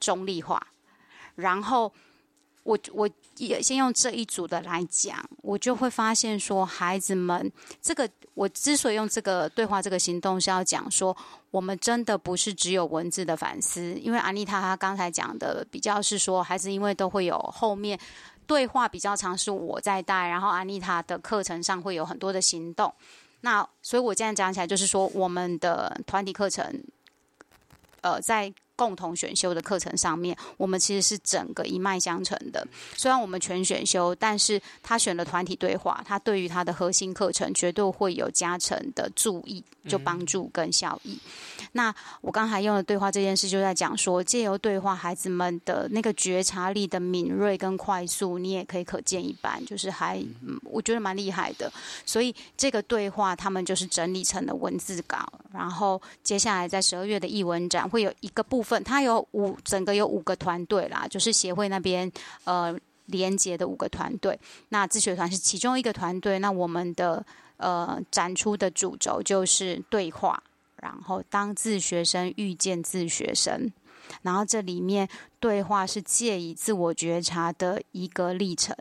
[0.00, 0.68] 中立化，
[1.34, 1.92] 然后。
[2.64, 3.10] 我我
[3.46, 7.50] 也先用这一组的来讲，我就会发现说，孩子们，
[7.80, 11.16] 这个我之所以用这个对话这个行动，是要讲说，
[11.50, 17.98] 我们真的不是只有文字的反思，因为安妮塔她刚才讲的比较是说，孩子因为都会有后面
[18.46, 22.94] 对话比较长，是我在带，然后安妮塔的课程上会有很多的行动，
[23.40, 26.82] 那所以我这样讲起来就是说，我们的团体课程，
[28.02, 28.52] 呃，在。
[28.82, 32.66] 共同选修的课程上面，我们其实是整个一脉相承的。
[32.96, 41.12] 虽然我们全选修，但是他选了团体对话，他对于他的核心课程绝对会有加成的注意，就帮助跟效益。
[41.12, 51.72] 嗯、那我刚才用的对话这件事，就在讲说，借由对话，孩子们的那个觉察力的敏锐跟快速，你也可以可见一斑，就是还、嗯、我觉得蛮厉害的。
[52.04, 58.71] 所以这个对话，他们就是整理成了文字稿，然后接下来在十二月的译文展会有一个部分。
[58.80, 62.10] 他有五，整个有五个团队啦，就是协会那边
[62.44, 64.38] 呃连接的五个团队。
[64.68, 66.38] 那自学团是其中一个团队。
[66.38, 67.24] 那我们的
[67.56, 70.42] 呃展出的主轴就是对话，
[70.76, 73.72] 然后当自学生遇见自学生，
[74.22, 75.08] 然后这里面
[75.40, 78.76] 对话是借以自我觉察的一个历程。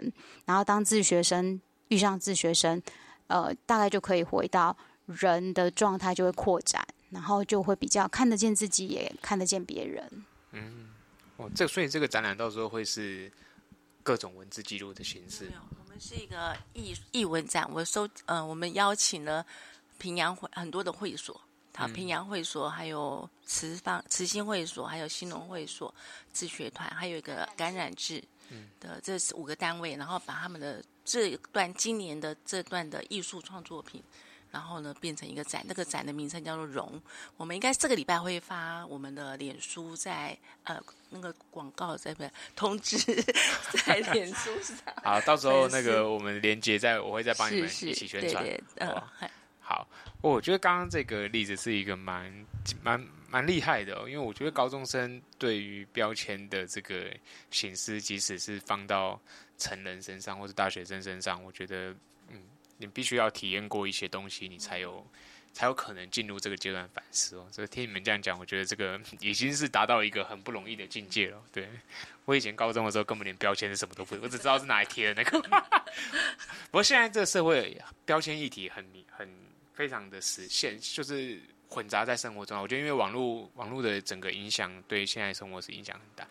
[0.46, 2.82] 然后当自学生遇上自学生，
[3.28, 4.76] 呃，大概就可以回到
[5.06, 6.86] 人的状态就会扩展。
[7.12, 10.26] 然后就会比较看得见自己，也看得见别人。
[10.52, 10.90] 嗯，
[11.38, 13.32] 哦，这所以这个展览到时候会是
[14.02, 15.52] 各种文字记录的形式。
[15.80, 19.46] 我们是一个艺艺文展，我收呃，我们邀请了
[19.98, 21.40] 平阳会很多的会所，
[21.76, 25.94] 好，平阳会所，还有慈方慈心会所，还有兴隆会所
[26.32, 28.24] 自学团，还有一个感染志
[28.80, 34.02] 的，这是五个单位，然后把他们的这段今年的这段的艺术创作品。
[34.52, 37.02] 然后呢，变成一个展，那个展的名称叫做“融”。
[37.38, 40.78] 我们应该这个礼拜会发我们的脸书在，呃
[41.10, 42.98] 那个广告在不通知
[43.86, 44.76] 在脸书上。
[45.04, 48.44] 好，到时候那个我们连接在，我会再帮你们一起宣传。
[48.44, 49.04] 对对对呃、
[49.62, 49.88] 好，
[50.22, 52.46] 我觉得刚刚这个例子是一个蛮
[52.84, 57.10] 蛮蛮厉害的哦，因为我觉得高中生对于标签的这个
[57.50, 59.18] 形式，即使是放到
[59.58, 61.96] 成人身上或者大学生身上，我觉得。
[62.82, 65.06] 你必须要体验过一些东西，你才有
[65.54, 67.48] 才有可能进入这个阶段反思哦。
[67.52, 71.42] 所以听你们这样讲，我觉得这个已经是达到一个很不容易的境界了。
[71.54, 71.70] 对，
[72.26, 75.40] 我以前高中的时候根本连标签是什么都不我只知道是哪里贴的那个。
[76.72, 79.30] 不过现在这个社会标签议题很很
[79.74, 82.60] 非常的实现，就是混杂在生活中。
[82.62, 86.28] 我觉得因为网络网络的整个影响，对现在生活是影响很大。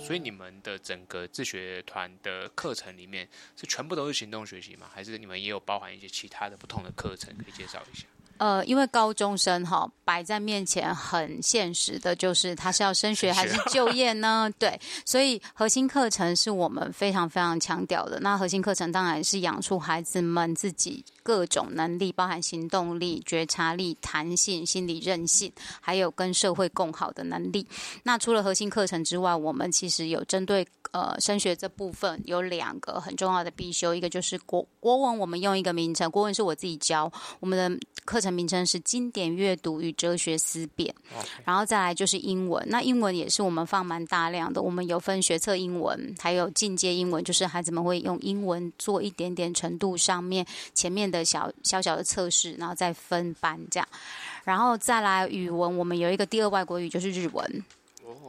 [0.00, 4.90] 所以你们的整个自学团的课程里面是全部都是行动学习吗？
[4.92, 8.06] 还是你们也有包含一些其他的不同的课程可以介绍一下？
[8.40, 14.50] 呃，因为高中生哈摆在面前很现实的，就是他是要升学还是就业呢？
[14.58, 18.18] 对，所以核心课程是我们非常非常强调的。
[18.20, 27.68] 那核心课程当然是养出孩子们自己各种能力，包含行动力、觉察力、弹性、心理韧性，还有跟社会共好的能力。
[28.04, 38.29] 那除了核心课程之外，我们其实有针对呃升学这部分有两个很重要的必修，一个就是国国文，我们用一个名称，国文是我自己教，我们的课程。
[38.30, 40.94] 名称是经典阅读与哲学思辨.
[41.44, 42.64] 然后再来就是英文。
[42.68, 53.88] 那英文也是我们放蛮大量的，我们有分学测英文，还有进阶英文，就是孩子们会用英文做一点点程度上面前面的小小小的测试，然后再分班这样。
[54.44, 57.64] 然后再来语文，我们有一个第二外国语就是日文。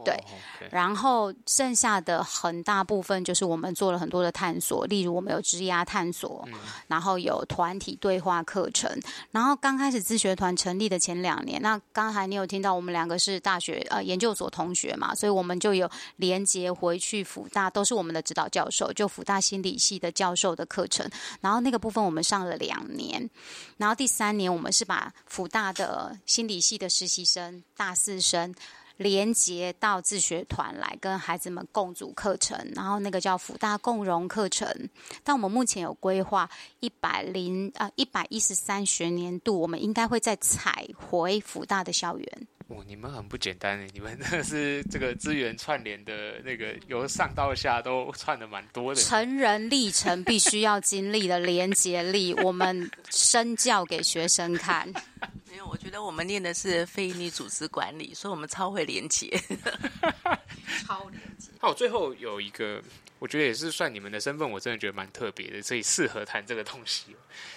[0.04, 0.68] 对，okay.
[0.70, 6.54] 然后剩下的很大部分就是我们做了很多的探索，例如我们有职涯探索，嗯，
[6.88, 8.90] 然后有团体对话课程。
[9.30, 21.08] 然后刚开始自学团成立的前两年，那刚才你有听到我们两个是大学呃研究所同学嘛，所以我们就有连接回去辅大，都是我们的指导教授，就辅大心理系的教授的课程。
[21.40, 23.28] 然后那个部分我们上了两年，
[23.76, 28.54] 然后第三年我们是把辅大的心理系的实习生大四生。
[29.02, 34.68] 连接到自学团来跟孩子们共组课程，然后那个叫辅大共融课程。
[35.24, 36.48] 但我们目前有规划
[36.80, 42.46] 一百零啊一百一十三学年度，我们应该会再踩回辅大的校园。
[42.72, 49.00] 哦，你们很不简单诶，你们那是这个资源串联的那个由上到下都串的蛮多的。
[49.02, 54.90] 成人历程必须要经历的连接力，我们身教给学生看。
[55.50, 59.28] 没有，我觉得我们念的是非营利组织管理，所以我们超会连接，
[60.86, 61.50] 超连接。
[61.60, 62.82] 好，最后有一个，
[63.18, 67.14] 我觉得也是算你们的身份，我真的觉得蛮特别的，所以适合谈这个东西。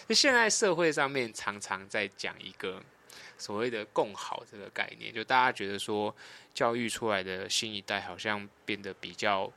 [0.09, 2.83] 就现在社会上面常常在讲一个。
[3.37, 6.15] 所谓的共好这个概念，就大家觉得说，
[6.53, 9.51] 教育出来的新一代好像变得比较，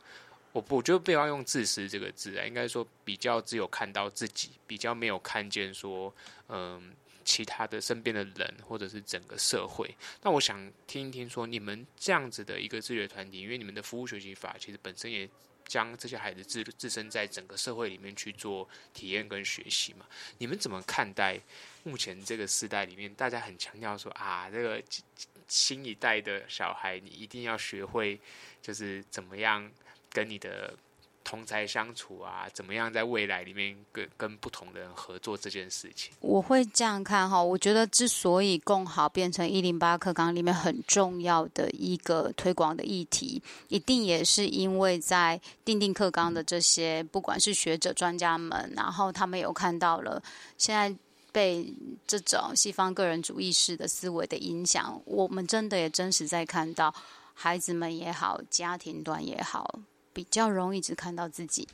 [0.52, 6.12] 我不，我觉得不要用自私这个字啊，应该说比较只有看到自己，比较没有看见说，
[6.48, 6.92] 嗯，
[7.24, 9.94] 其他的身边的人或者是整个社会。
[10.22, 15.28] 那我想听一听说，你们这样子的一个自学团体，因为你们的服务学习法其实本身也。
[15.68, 20.04] 将这些孩子置置身在整个社会里面去做体验跟学习嘛？
[20.38, 21.38] 你们怎么看待
[21.84, 24.82] 目前这个时代里面，大家很强调说啊，这个
[25.46, 28.18] 新一代的小孩，你一定要学会，
[28.60, 29.70] 就是怎么样
[30.10, 30.76] 跟你的。
[31.28, 36.10] 同才相处啊，怎么样在未来里面跟跟不同的人合作这件事情？
[36.20, 50.22] 我会这样看哈，我觉得之所以共好变成一零八课纲里面很重要的一个推广的议题，一定也是因为在定定课纲的这些不管是学者专家们，然后他们有看到了
[50.56, 50.96] 现在
[51.30, 51.70] 被
[52.06, 56.94] 这种西方个人主义式的思维的影响，我们真的也真实在看到
[57.34, 59.78] 孩子们也好，家庭端也好。
[60.18, 61.68] 比较容易只看到自己，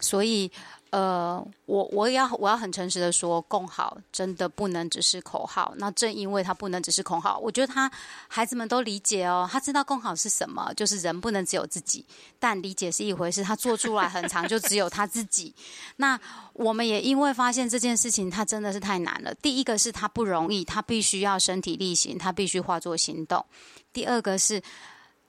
[0.00, 0.50] 所以，
[0.90, 5.72] 呃，我我也要我要很诚实的说，共好真的不能只是口号。
[5.76, 7.88] 那正因为他不能只是口号，我觉得他
[8.26, 12.04] 孩子们都理解哦，他知道共好是什么，就是人不能只有自己。
[12.40, 15.54] 但理解是一回事，他做出来很长就只有他自己。
[15.94, 16.18] 那
[16.52, 19.32] 我们也因为发现这件事情，他真的是太难了。
[19.36, 23.46] 第一个是他不容易，他必须要身体力行，他必须化作行动。
[23.92, 24.60] 第二个是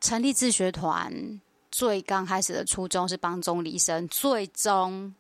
[0.01, 1.39] 成立自学团。
[1.73, 5.11] 最刚开始的初衷是帮中离生，最终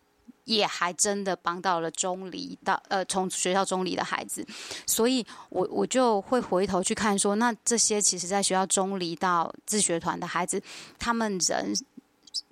[0.43, 4.45] 也还真的帮到了中离到呃从学校中离的孩子，
[4.85, 10.61] 所以我我就会回头去看说，那这些其实在学校中离到自学团的孩子，
[10.99, 11.73] 他们人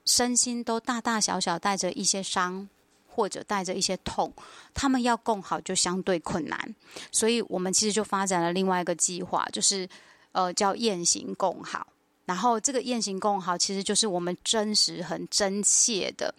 [0.03, 2.67] 身心都大大小小带着一些伤
[3.07, 4.33] 或者带着一些痛，
[4.73, 6.75] 他们要共好就相对困难，
[7.11, 9.87] 所以我们其实就发展了另外一个计划，就是
[10.31, 11.85] 呃叫雁行共好。
[12.25, 16.33] 然后这个雁行共好，其实就是我们真实、很真切的。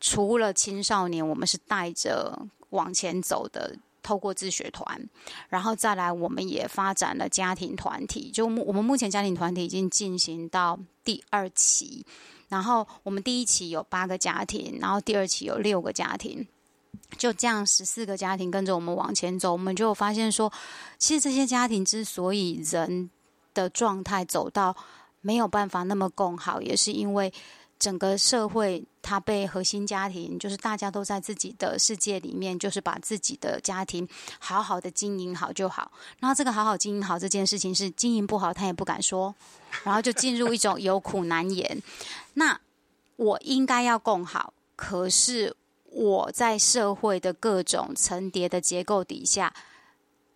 [0.00, 5.08] 除了青少年，我们是带着往前走的，透过自学团，
[5.48, 8.30] 然后再来，我们也发展了家庭团体。
[8.30, 12.04] 就我们目前家庭团体已经进行到第二期，
[12.48, 16.46] 然后我们第一期有八个家庭，然后第二期有六个家庭，
[17.16, 20.52] 就这样十四个家庭跟着我们往前走，我们就发现说，
[20.98, 23.08] 其实这些家庭之所以人
[23.54, 24.76] 的状态走到。
[25.24, 27.32] 没有办法那么共好，也是因为
[27.78, 34.06] 整个社会它被核心家庭，就是大家都在自己的世界里面，就是把自己的家庭
[34.38, 35.90] 好好的经营好就好。
[36.20, 39.34] 然后这个好好经营好这件事情是经营不好，他也不敢说，
[39.82, 41.82] 然后就进入一种有苦难言。
[42.34, 42.60] 那
[43.16, 45.56] 我应该要共好，可是
[45.86, 49.54] 我在社会的各种层叠的结构底下，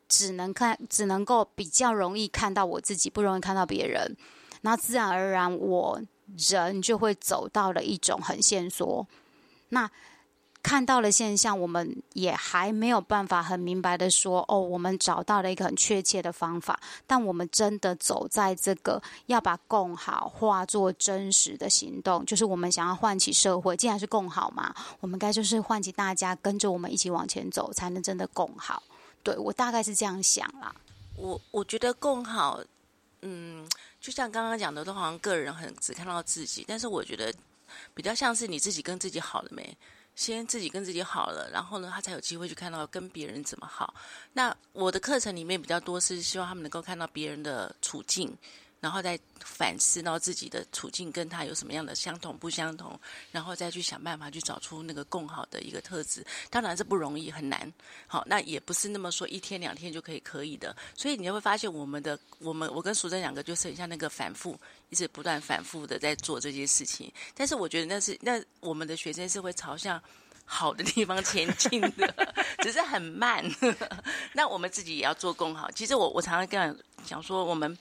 [0.08, 4.16] 只能看，只能够比较容易看到我自己，不容易看到别人。
[4.62, 6.00] 那自然而然，我
[6.36, 9.06] 人就会走到了一种很线索。
[9.70, 9.90] 那
[10.60, 16.78] 看到了现象，我们也还没有办法很明白的说，哦，我们找到了一个很确切的方法。
[17.06, 23.76] 但我们真的走在这个要把共好化作真实的行动，就是我们想要唤起社会。
[23.76, 28.82] 既然是共好嘛，我们该就是唤起大家跟着我们一起往前走，才能真的共好。
[29.22, 30.74] 对，我大概是这样想啦。
[31.16, 32.60] 我我觉得共好，
[33.22, 33.66] 嗯。
[34.00, 37.32] 就像刚刚讲的，都好像个人很只看到自己，但是我觉得
[37.94, 39.76] 比较像是你自己跟自己好了没？
[40.14, 43.94] 先自己跟自己好了，然后呢，他才有机会去看到跟别人怎么好。
[44.32, 48.36] 那我的课程里面比较多是希望他们能够看到别人的处境。
[48.80, 52.98] 然后再反思到自己的处境跟他有什么样的相同不相同，
[53.32, 56.24] 然后再去想办法去找出那个共好的一个特质。
[56.48, 57.72] 当然这不容易，很难。
[58.06, 60.76] 好，那也不是那么说一天两天就可以可以的。
[60.94, 64.56] 所以你就会发现，我们的我们我跟淑珍两个就是很像那个反复，
[64.90, 67.12] 一直不断反复的在做这些事情。
[67.34, 70.00] 但是我觉得那是那我们的学生是会朝向
[70.44, 73.44] 好的地方前进的， 只是很慢。
[74.32, 75.68] 那我们自己也要做共好。
[75.72, 77.76] 其实我我常常跟讲说我们。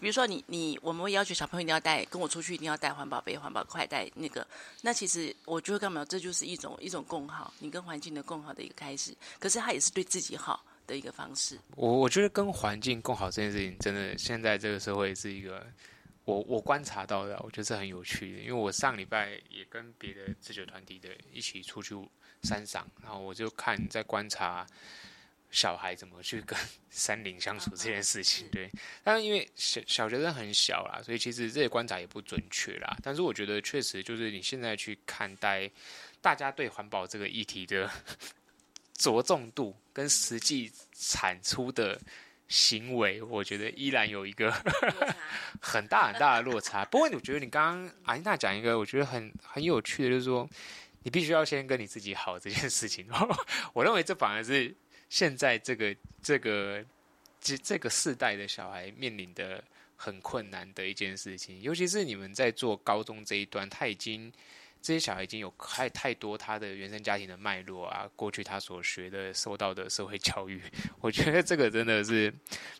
[0.00, 4.46] 比如说你，你我们会要求小朋友一定要带，跟我出去一定要带环保杯、环保筷带那个。
[4.82, 6.04] 那其实我觉得干嘛？
[6.04, 9.12] 这就是一种一种共好，你跟环境的共好的一个开始。
[9.40, 11.58] 可是它也是对自己好的一个方式。
[11.74, 15.66] 我我觉得跟环境共好这件事情，真的现在这个社会是一个
[16.24, 18.42] 我我观察到的，我觉得是很有趣的。
[18.42, 21.96] 因为我上礼拜也跟别的自学团体的一起出去
[22.44, 24.64] 山上，然后我就看在观察。
[25.50, 26.58] 小孩怎么去跟
[26.90, 28.70] 山林相处这件事情，对，
[29.02, 32.96] 但是因为小小学生很小啦，所以其实这些观察也不准确啦。
[33.02, 35.70] 但是我觉得确实就是你现在去看待
[36.20, 37.90] 大家对环保这个议题的
[38.92, 41.98] 着重度跟实际产出的
[42.48, 44.52] 行为，我觉得依然有一个
[45.62, 46.84] 很大很大的落差。
[46.84, 50.48] 不过我觉得你刚刚阿妮娜讲一个我觉得很很有趣的，就是说
[51.04, 53.06] 你必须要先跟你自己好这件事情。
[53.72, 54.74] 我认为这反而是。
[55.08, 56.84] 现在这个这个
[57.40, 59.62] 这这个世代的小孩面临的
[59.96, 64.32] 很困难的一件事情，尤其是你们在做高中这一段，他已经
[64.80, 70.62] 这些小孩已经有太太多他的原生家庭的脉络啊，过去他所学的、受到的社会教育，
[71.00, 72.32] 我觉得这个真的是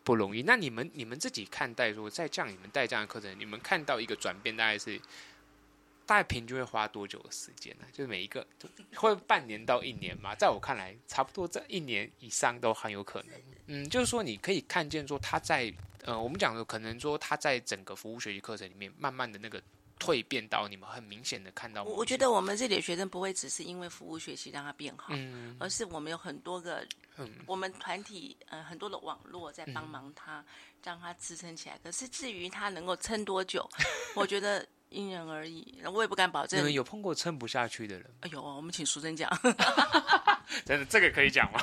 [0.04, 0.42] 不容易。
[0.42, 5.00] 那你们你们自己看待说，在这样你们带这样的课程，你们看到一个转变，大概是？
[6.08, 7.84] 大概平均会花多久的时间呢？
[7.92, 8.44] 就是每一个
[8.96, 13.38] 会半年到一年嘛，在我看来，差不多在一年以上都很有可能。
[13.66, 15.70] 嗯，就是说你可以看见说他在
[16.04, 19.62] 呃，我们讲的可能说他在整个服务学习课程里面，慢慢的那个
[19.98, 21.84] 蜕变到你们很明显的看到。
[21.84, 26.82] 我觉得我们这里的学生不会只是因为服务学习让他变好，嗯，而是我们有很多个，
[27.18, 30.42] 嗯，我们团体呃很多的网络在帮忙他，
[30.82, 31.78] 让他支撑起来。
[31.84, 33.68] 可是至于他能够撑多久，
[34.16, 34.66] 我觉得。
[34.90, 36.58] 因人而异，我也不敢保证。
[36.58, 38.04] 你们有碰过撑不下去的人？
[38.20, 39.30] 哎呦，我们请淑珍讲。
[40.64, 41.60] 真的，这个可以讲吗？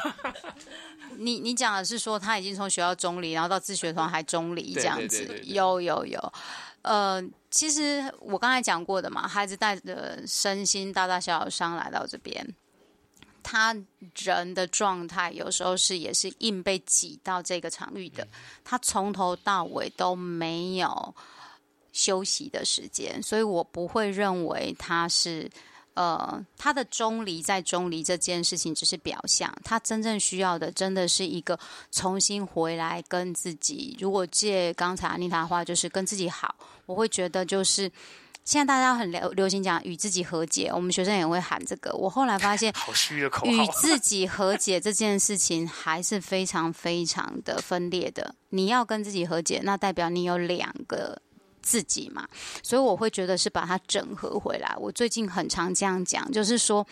[1.17, 5.41] 你你讲的是说他已经从学校中离，然后到自学团还中离这样子？
[5.43, 6.33] 有有有。
[6.83, 7.19] 呃，
[7.49, 12.47] 其实我刚才讲过的嘛，孩子带着身心大大小小伤来到这边，
[13.41, 13.75] 他
[14.17, 18.29] 人的状态有时候是也是硬被挤到这个场域的，嗯、
[18.63, 21.15] 他从头到尾都没有。
[21.95, 25.49] 休息的时间，所以我不会认为他是，
[25.93, 31.57] 呃，他的中离在中离这件事情只是表象，他真正需要的真的是一个
[31.93, 33.95] 重新回来跟自己。
[33.97, 36.53] 如果借刚才安妮塔的话，就是跟自己好，
[36.85, 37.89] 我会觉得就是
[38.43, 41.95] 现在大家很流流行讲与自己和解，我们学生也会喊这个。
[41.95, 48.35] 我后来发现， 好虚的口号，与自己和解这件事情还是非常非常的分裂的。
[48.49, 51.21] 你要跟自己和解，那代表你有两个。
[51.65, 52.25] 自己嘛，
[52.61, 54.75] 所以我会觉得是把它整合回来。
[54.79, 56.85] 我最近很常这样讲，就是说，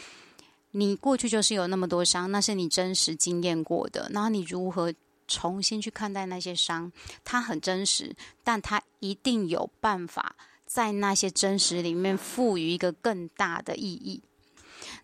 [0.71, 4.09] 你过去就是有那么多伤，那是你真实经验过的。
[4.11, 4.91] 然后你如何
[5.27, 6.91] 重新去看待那些伤？
[7.23, 14.23] 它很真实，但它一定有办法在那些真实里面赋予一个更大的意义。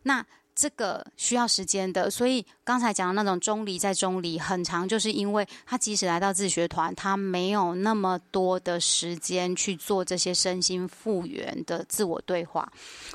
[0.01, 0.25] 那
[0.59, 12.69] 这个需要时间的，所以刚才讲的那种中离在中离，很长，就是因为他即使来到自学团，他没有那么多的时间去做这些身心复原的自我对话。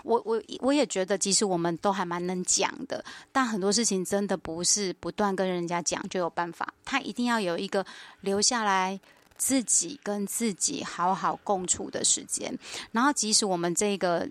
[0.05, 7.85] 我我我也觉得，即使我们都还蛮能讲的，但很多事情真的不是不断跟人家讲就有办法，他一定要有一个
[8.23, 8.99] 留下来
[9.37, 12.59] 自己跟自己好好共处的时间。
[12.91, 14.27] 然后，即使我们这个。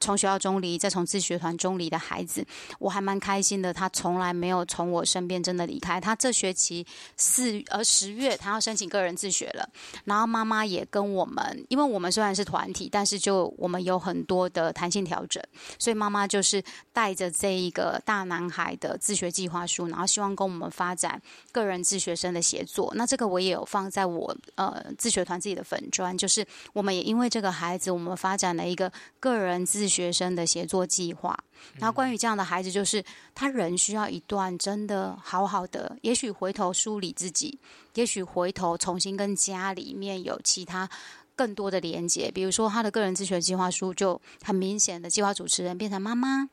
[0.00, 2.44] 从学校中离，再从自学团中离的孩子，
[2.78, 3.72] 我还蛮开心的。
[3.72, 6.00] 他从来没有从我身边真的离开。
[6.00, 6.86] 他这学期
[7.16, 9.68] 四呃十月，他要申请个人自学了。
[10.04, 15.42] 然后妈妈也跟我们，因为我们虽然是团体，但是就我们有很多的弹性调整，
[15.78, 21.20] 所以妈妈就是带着这一个大男孩的自学计划书，然后希望跟我们发展
[21.52, 22.90] 个人自学生的协作。
[22.96, 31.36] 那这个我也有放在我呃自学团自己的粉专，就是我们也因为这个孩子，我们发展了一个个人自学生的协作计划，
[31.74, 37.58] 然后关于这样的孩子，就是他人需要一段真的好好的，也许回头梳理自己，
[37.94, 40.88] 也许回头重新跟家里面有其他
[41.34, 42.30] 更多的连接。
[42.30, 46.48] 比如说，他的个人自学计划书就很明显的计划主持人变成妈妈，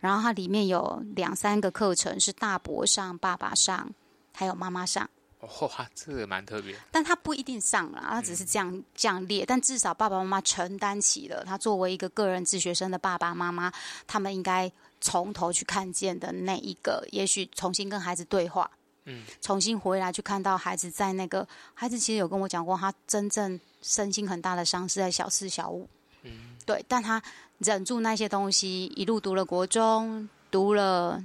[0.00, 3.90] 然后它里面有两三个课程是大伯上、爸爸上，
[4.32, 5.08] 还有妈妈上。
[5.60, 9.44] 哇，这个蛮特别，但他不一定上了，他只是这样这样列。
[9.44, 13.72] 但至少爸爸妈妈承担起了他作为一个个人自学生的爸爸妈妈，
[14.06, 14.70] 他们应该
[15.00, 18.70] 从头去看见的那一个，也许重新跟孩子对话，
[19.06, 25.88] 嗯，重新回来去看到孩子在那个孩子其实有跟我讲过，他真正身心很大的伤是在小四小五，
[26.22, 27.20] 嗯，对，但他
[27.58, 31.20] 忍住那些东西，一路读了国中，读了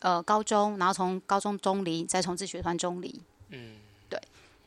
[0.00, 3.20] 呃高中，然后从高中中离，再从自学团中离。
[3.50, 3.76] 嗯，
[4.08, 4.20] 对，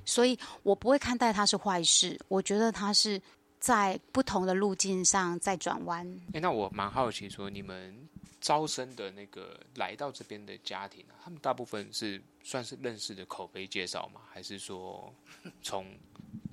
[0.06, 3.22] 所以我不会看待它是坏事，我觉得它是
[3.60, 6.08] 在不同的路径上在转弯。
[6.34, 8.08] 哎，那我蛮好奇，说你们
[8.40, 14.22] 招生的那个来到这边的家庭啊，他们大部分是算是认识的口碑介绍吗？
[14.32, 15.14] 还是说
[15.62, 15.88] 从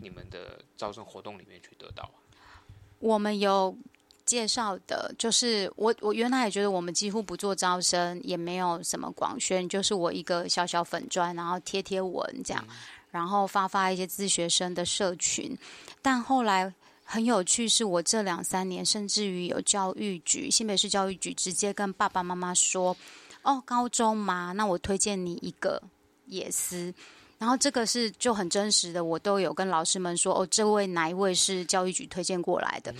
[0.00, 2.18] 你们的招生活动里面去得到啊？
[2.98, 3.76] 我们有。
[4.30, 12.64] 介绍的就是我，我原来也觉得我们几乎不做招生，也没有什么广宣，就是我一个小小粉砖，然后贴贴文这样，
[13.10, 15.58] 然后发发一些自学生的社群。
[16.00, 16.72] 但后来
[17.04, 22.96] 很有趣，是我这两三年，甚至于有教育局，新北市教育局直接跟爸爸妈妈说
[23.42, 25.82] ：“哦，高中嘛，那我推荐你一个
[26.26, 26.94] 也思。”
[27.36, 32.94] 然后这个是就很真实的，我都有跟老师们说：“哦，这位哪一位是教育局推荐过来的？”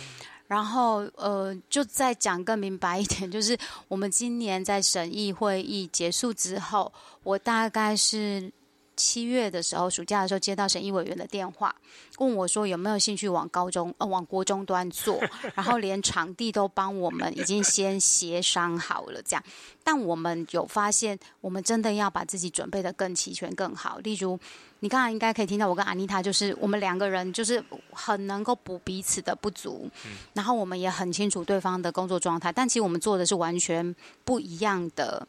[0.51, 6.93] 然后，呃，就再讲更明白一点，就是我们今年在审议会议结束之后，
[7.23, 8.51] 我大概是。
[8.97, 11.75] 七月的时候，暑假的时候接到审议委员的电话，
[12.19, 15.19] 问我说有没有兴趣往高中呃往国中端做，
[15.57, 19.43] 然后连场地都帮我们已经先协商好了这样。
[19.83, 23.97] 但我们有发现，我们真的要把自己准备得更齐全更好。
[24.01, 24.39] 例如，
[24.81, 27.63] 你刚才应该可以听到我跟安妮塔，就是我们两个人就是
[27.93, 29.89] 很能够补彼此的不足，
[30.35, 35.27] 然后我们也很清楚对方的工作状态，但其实我们做的是完全不一样的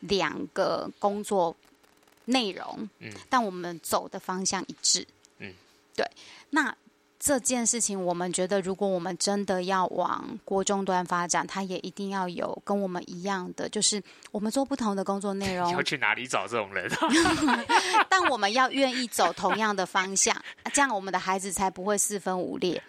[0.00, 1.54] 两个工作。
[2.26, 5.06] 内容，嗯，但我们走的方向一致，
[5.40, 5.52] 嗯，
[5.94, 6.10] 对。
[6.48, 6.74] 那
[7.24, 15.66] 这件事情，我们觉得，如果我们真的要往国中端发展，它也一定要有跟我们一样的，就是我们做不同的工作内容。
[15.72, 16.86] 要去哪里找这种人？
[18.10, 20.36] 但我们要愿意走同样的方向，
[20.74, 22.82] 这样我们的孩子才不会四分五裂。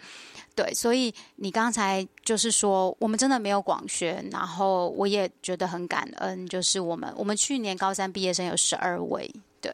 [0.54, 9.72] 对，所以你刚才就是说，我们真的没有广宣，然后我也觉得很感恩，就是我们我们去年高三毕业生有十二位，对，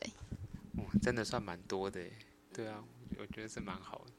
[0.77, 2.01] 哇，真的算蛮多的，
[2.55, 2.77] 对啊，
[3.19, 4.13] 我觉得是蛮好的。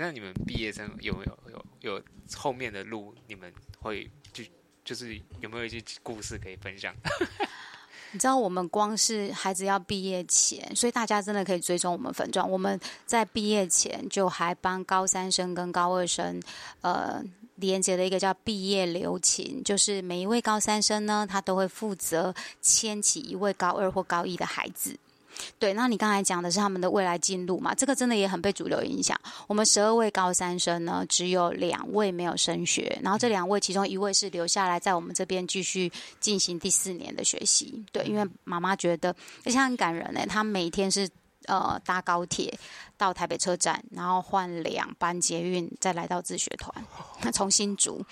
[0.00, 2.02] 那你们毕业生有没有有有
[2.34, 4.44] 后面的路，你们会就
[4.84, 6.94] 就是有没有一些故事可以分享？
[8.12, 12.48] 你知道我们光是孩子要毕业前，所以大家真的可以追踪我们粉状。
[12.48, 16.40] 我们在毕业前就还帮高三生跟高二生，
[16.80, 17.22] 呃，
[17.56, 22.32] 连接了一个叫毕业留情，就是每一位高三生呢，他都会负责
[22.62, 24.96] 牵起一位高二或高一的孩子。
[25.58, 27.74] 对，那你刚才讲的是他们的未来进路嘛？
[27.74, 29.18] 这个真的也很被主流影响。
[29.46, 37.84] 我们十二位高三生呢，只有两位没有升学，然后这两位其中一位是留下来在我们这边继续进行第四年的学习。
[37.92, 39.14] 对，因为妈妈觉得，
[39.44, 40.26] 而且很感人呢。
[40.26, 41.08] 她每天是
[41.46, 42.58] 呃搭高铁
[42.96, 46.72] 到台北车站，然后换两班捷运，再来到自学团，
[47.22, 48.04] 那从新组。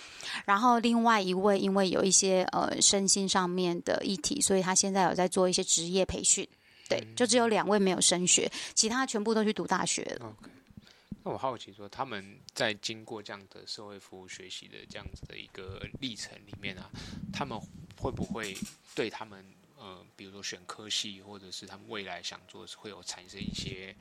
[0.45, 6.47] 然后另外一位因为有一些呃身心上面的议题，所以他现在有在做一些职业培训。
[6.89, 10.27] 对，就只有两位没有升学，其他全部都去读大学了。
[10.27, 10.51] OK，
[11.23, 16.91] 那我好奇说，他们在经过这样的社会服务学习的这样子的一个历程里面啊，
[17.33, 17.59] 他们
[17.97, 18.57] 会不会
[18.95, 19.45] 对他们
[19.79, 23.95] 呃，比如说选科系，或者是他们未来想做的，会有产生一些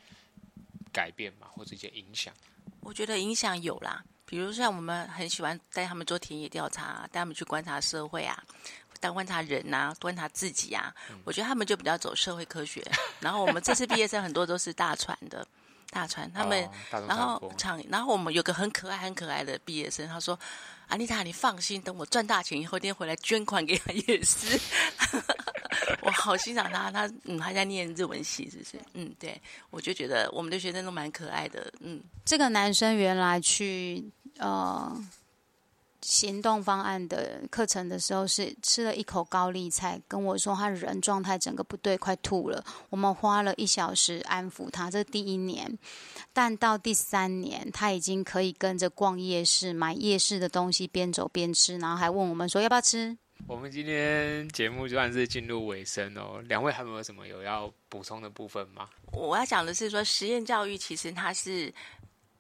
[0.92, 2.34] 改变嘛，或者一些影响？
[2.82, 8.44] 我觉得影响有啦，比如像我们很喜欢带他们做田野调查，带他们去观察社会啊，
[9.04, 10.94] 带观察人呐、啊， 观察自己啊。
[11.10, 12.82] 嗯、我觉得他们就比较走社会科学。
[13.20, 15.46] 然后我们这次毕业生很多都是大船的。
[15.92, 20.40] 大船，他们，哦、然后厂，然后我们有个很可爱、很可爱的毕业生，他说
[20.90, 24.60] ：“安妮塔，你放心，等我赚大钱以后，一定回来捐款给他也是。
[26.02, 28.80] ”我好欣赏他，他嗯，他在念日文系，是不是？
[28.96, 29.40] 嗯，对，
[29.70, 31.72] 我就觉得我们的学生都蛮可爱的。
[31.82, 34.04] 嗯，这个男生原来去
[34.40, 34.92] 呃。
[36.04, 42.64] 行动方案的课程的时候，是吃了一口高丽菜，跟我说他人状态整个不对，快吐了。
[42.90, 45.80] 我们花了一小时安抚他，这第一年，
[46.34, 53.18] 但到第三年，他已经可以跟着逛夜市，买夜市的东西，边走边吃，然后还问我们说要不要吃。
[53.48, 58.90] 我们今天节目就算是进入尾声哦，两位还有没有什么有要补充的部分吗？
[59.14, 61.74] 我要讲的是说，实验教育其实它是。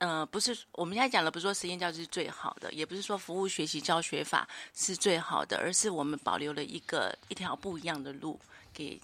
[0.05, 4.45] 呃，不是，我们现在讲的不是说实验教育是最好的，也不是说服务学习教学法
[4.75, 8.37] 是最好的，而是我们保留了一个一条不一样的路，
[8.73, 8.99] 给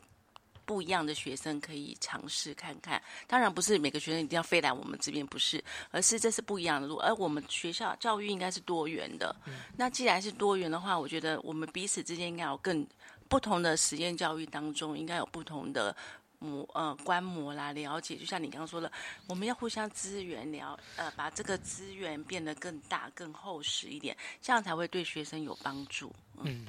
[0.65, 3.01] 不一样的学生可以尝试看看。
[3.27, 6.97] 当然，不是每个学生一定要飞来我们这边，不是，而是这是不一样的路。
[6.97, 9.33] 而我们学校教育应该是多元的。
[9.45, 9.53] 嗯。
[9.77, 12.85] 那既然是多元的话，我觉得我们彼此之间应该有更
[13.29, 15.95] 不同的实验教育当中，应该有不同的。
[16.39, 18.91] 模呃观摩啦，了解，就像你刚刚说的，
[19.27, 26.15] 我们要互相资源聊，呃，把这个资源变得更大、更厚实一点，这样才会对学生有帮助。
[26.43, 26.65] 嗯，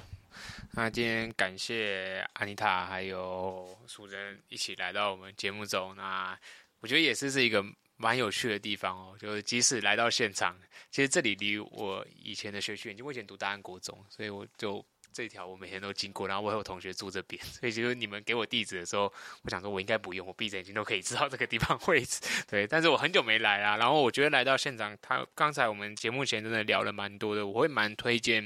[0.71, 6.37] 那今天感谢安妮塔还有淑珍一起来到我们节目中，那
[6.81, 7.63] 我觉得也是是一个
[7.95, 10.57] 蛮有趣的地方哦，就是即使来到现场，
[10.89, 14.85] 其实这里离我以前的学区，因为以前读大安国中，所以我就。
[15.13, 19.11] 这条我每天都经过，然后我有同学住这边，所以就是你们给我地址的时候，
[19.43, 22.21] 我想说我应该不用，我闭着眼睛都可以知道这个地方位置。
[22.49, 28.43] 对，但是我很久没来啦，然后我觉得来到现场，他刚才我们节目前真的聊了蛮多的，我会蛮推荐。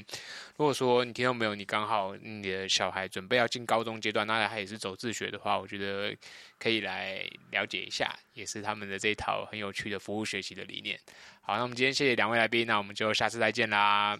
[0.56, 6.16] 如果说你听到没有，你刚好你的小孩准备要进高中阶段，那他也是走自学的话，我觉得
[6.58, 10.98] 可以来了解一下，也是他们的这一套很有趣的服务学习的理念。
[11.42, 14.18] 好，那我们今天谢谢两位来宾，那我们就下次再见啦。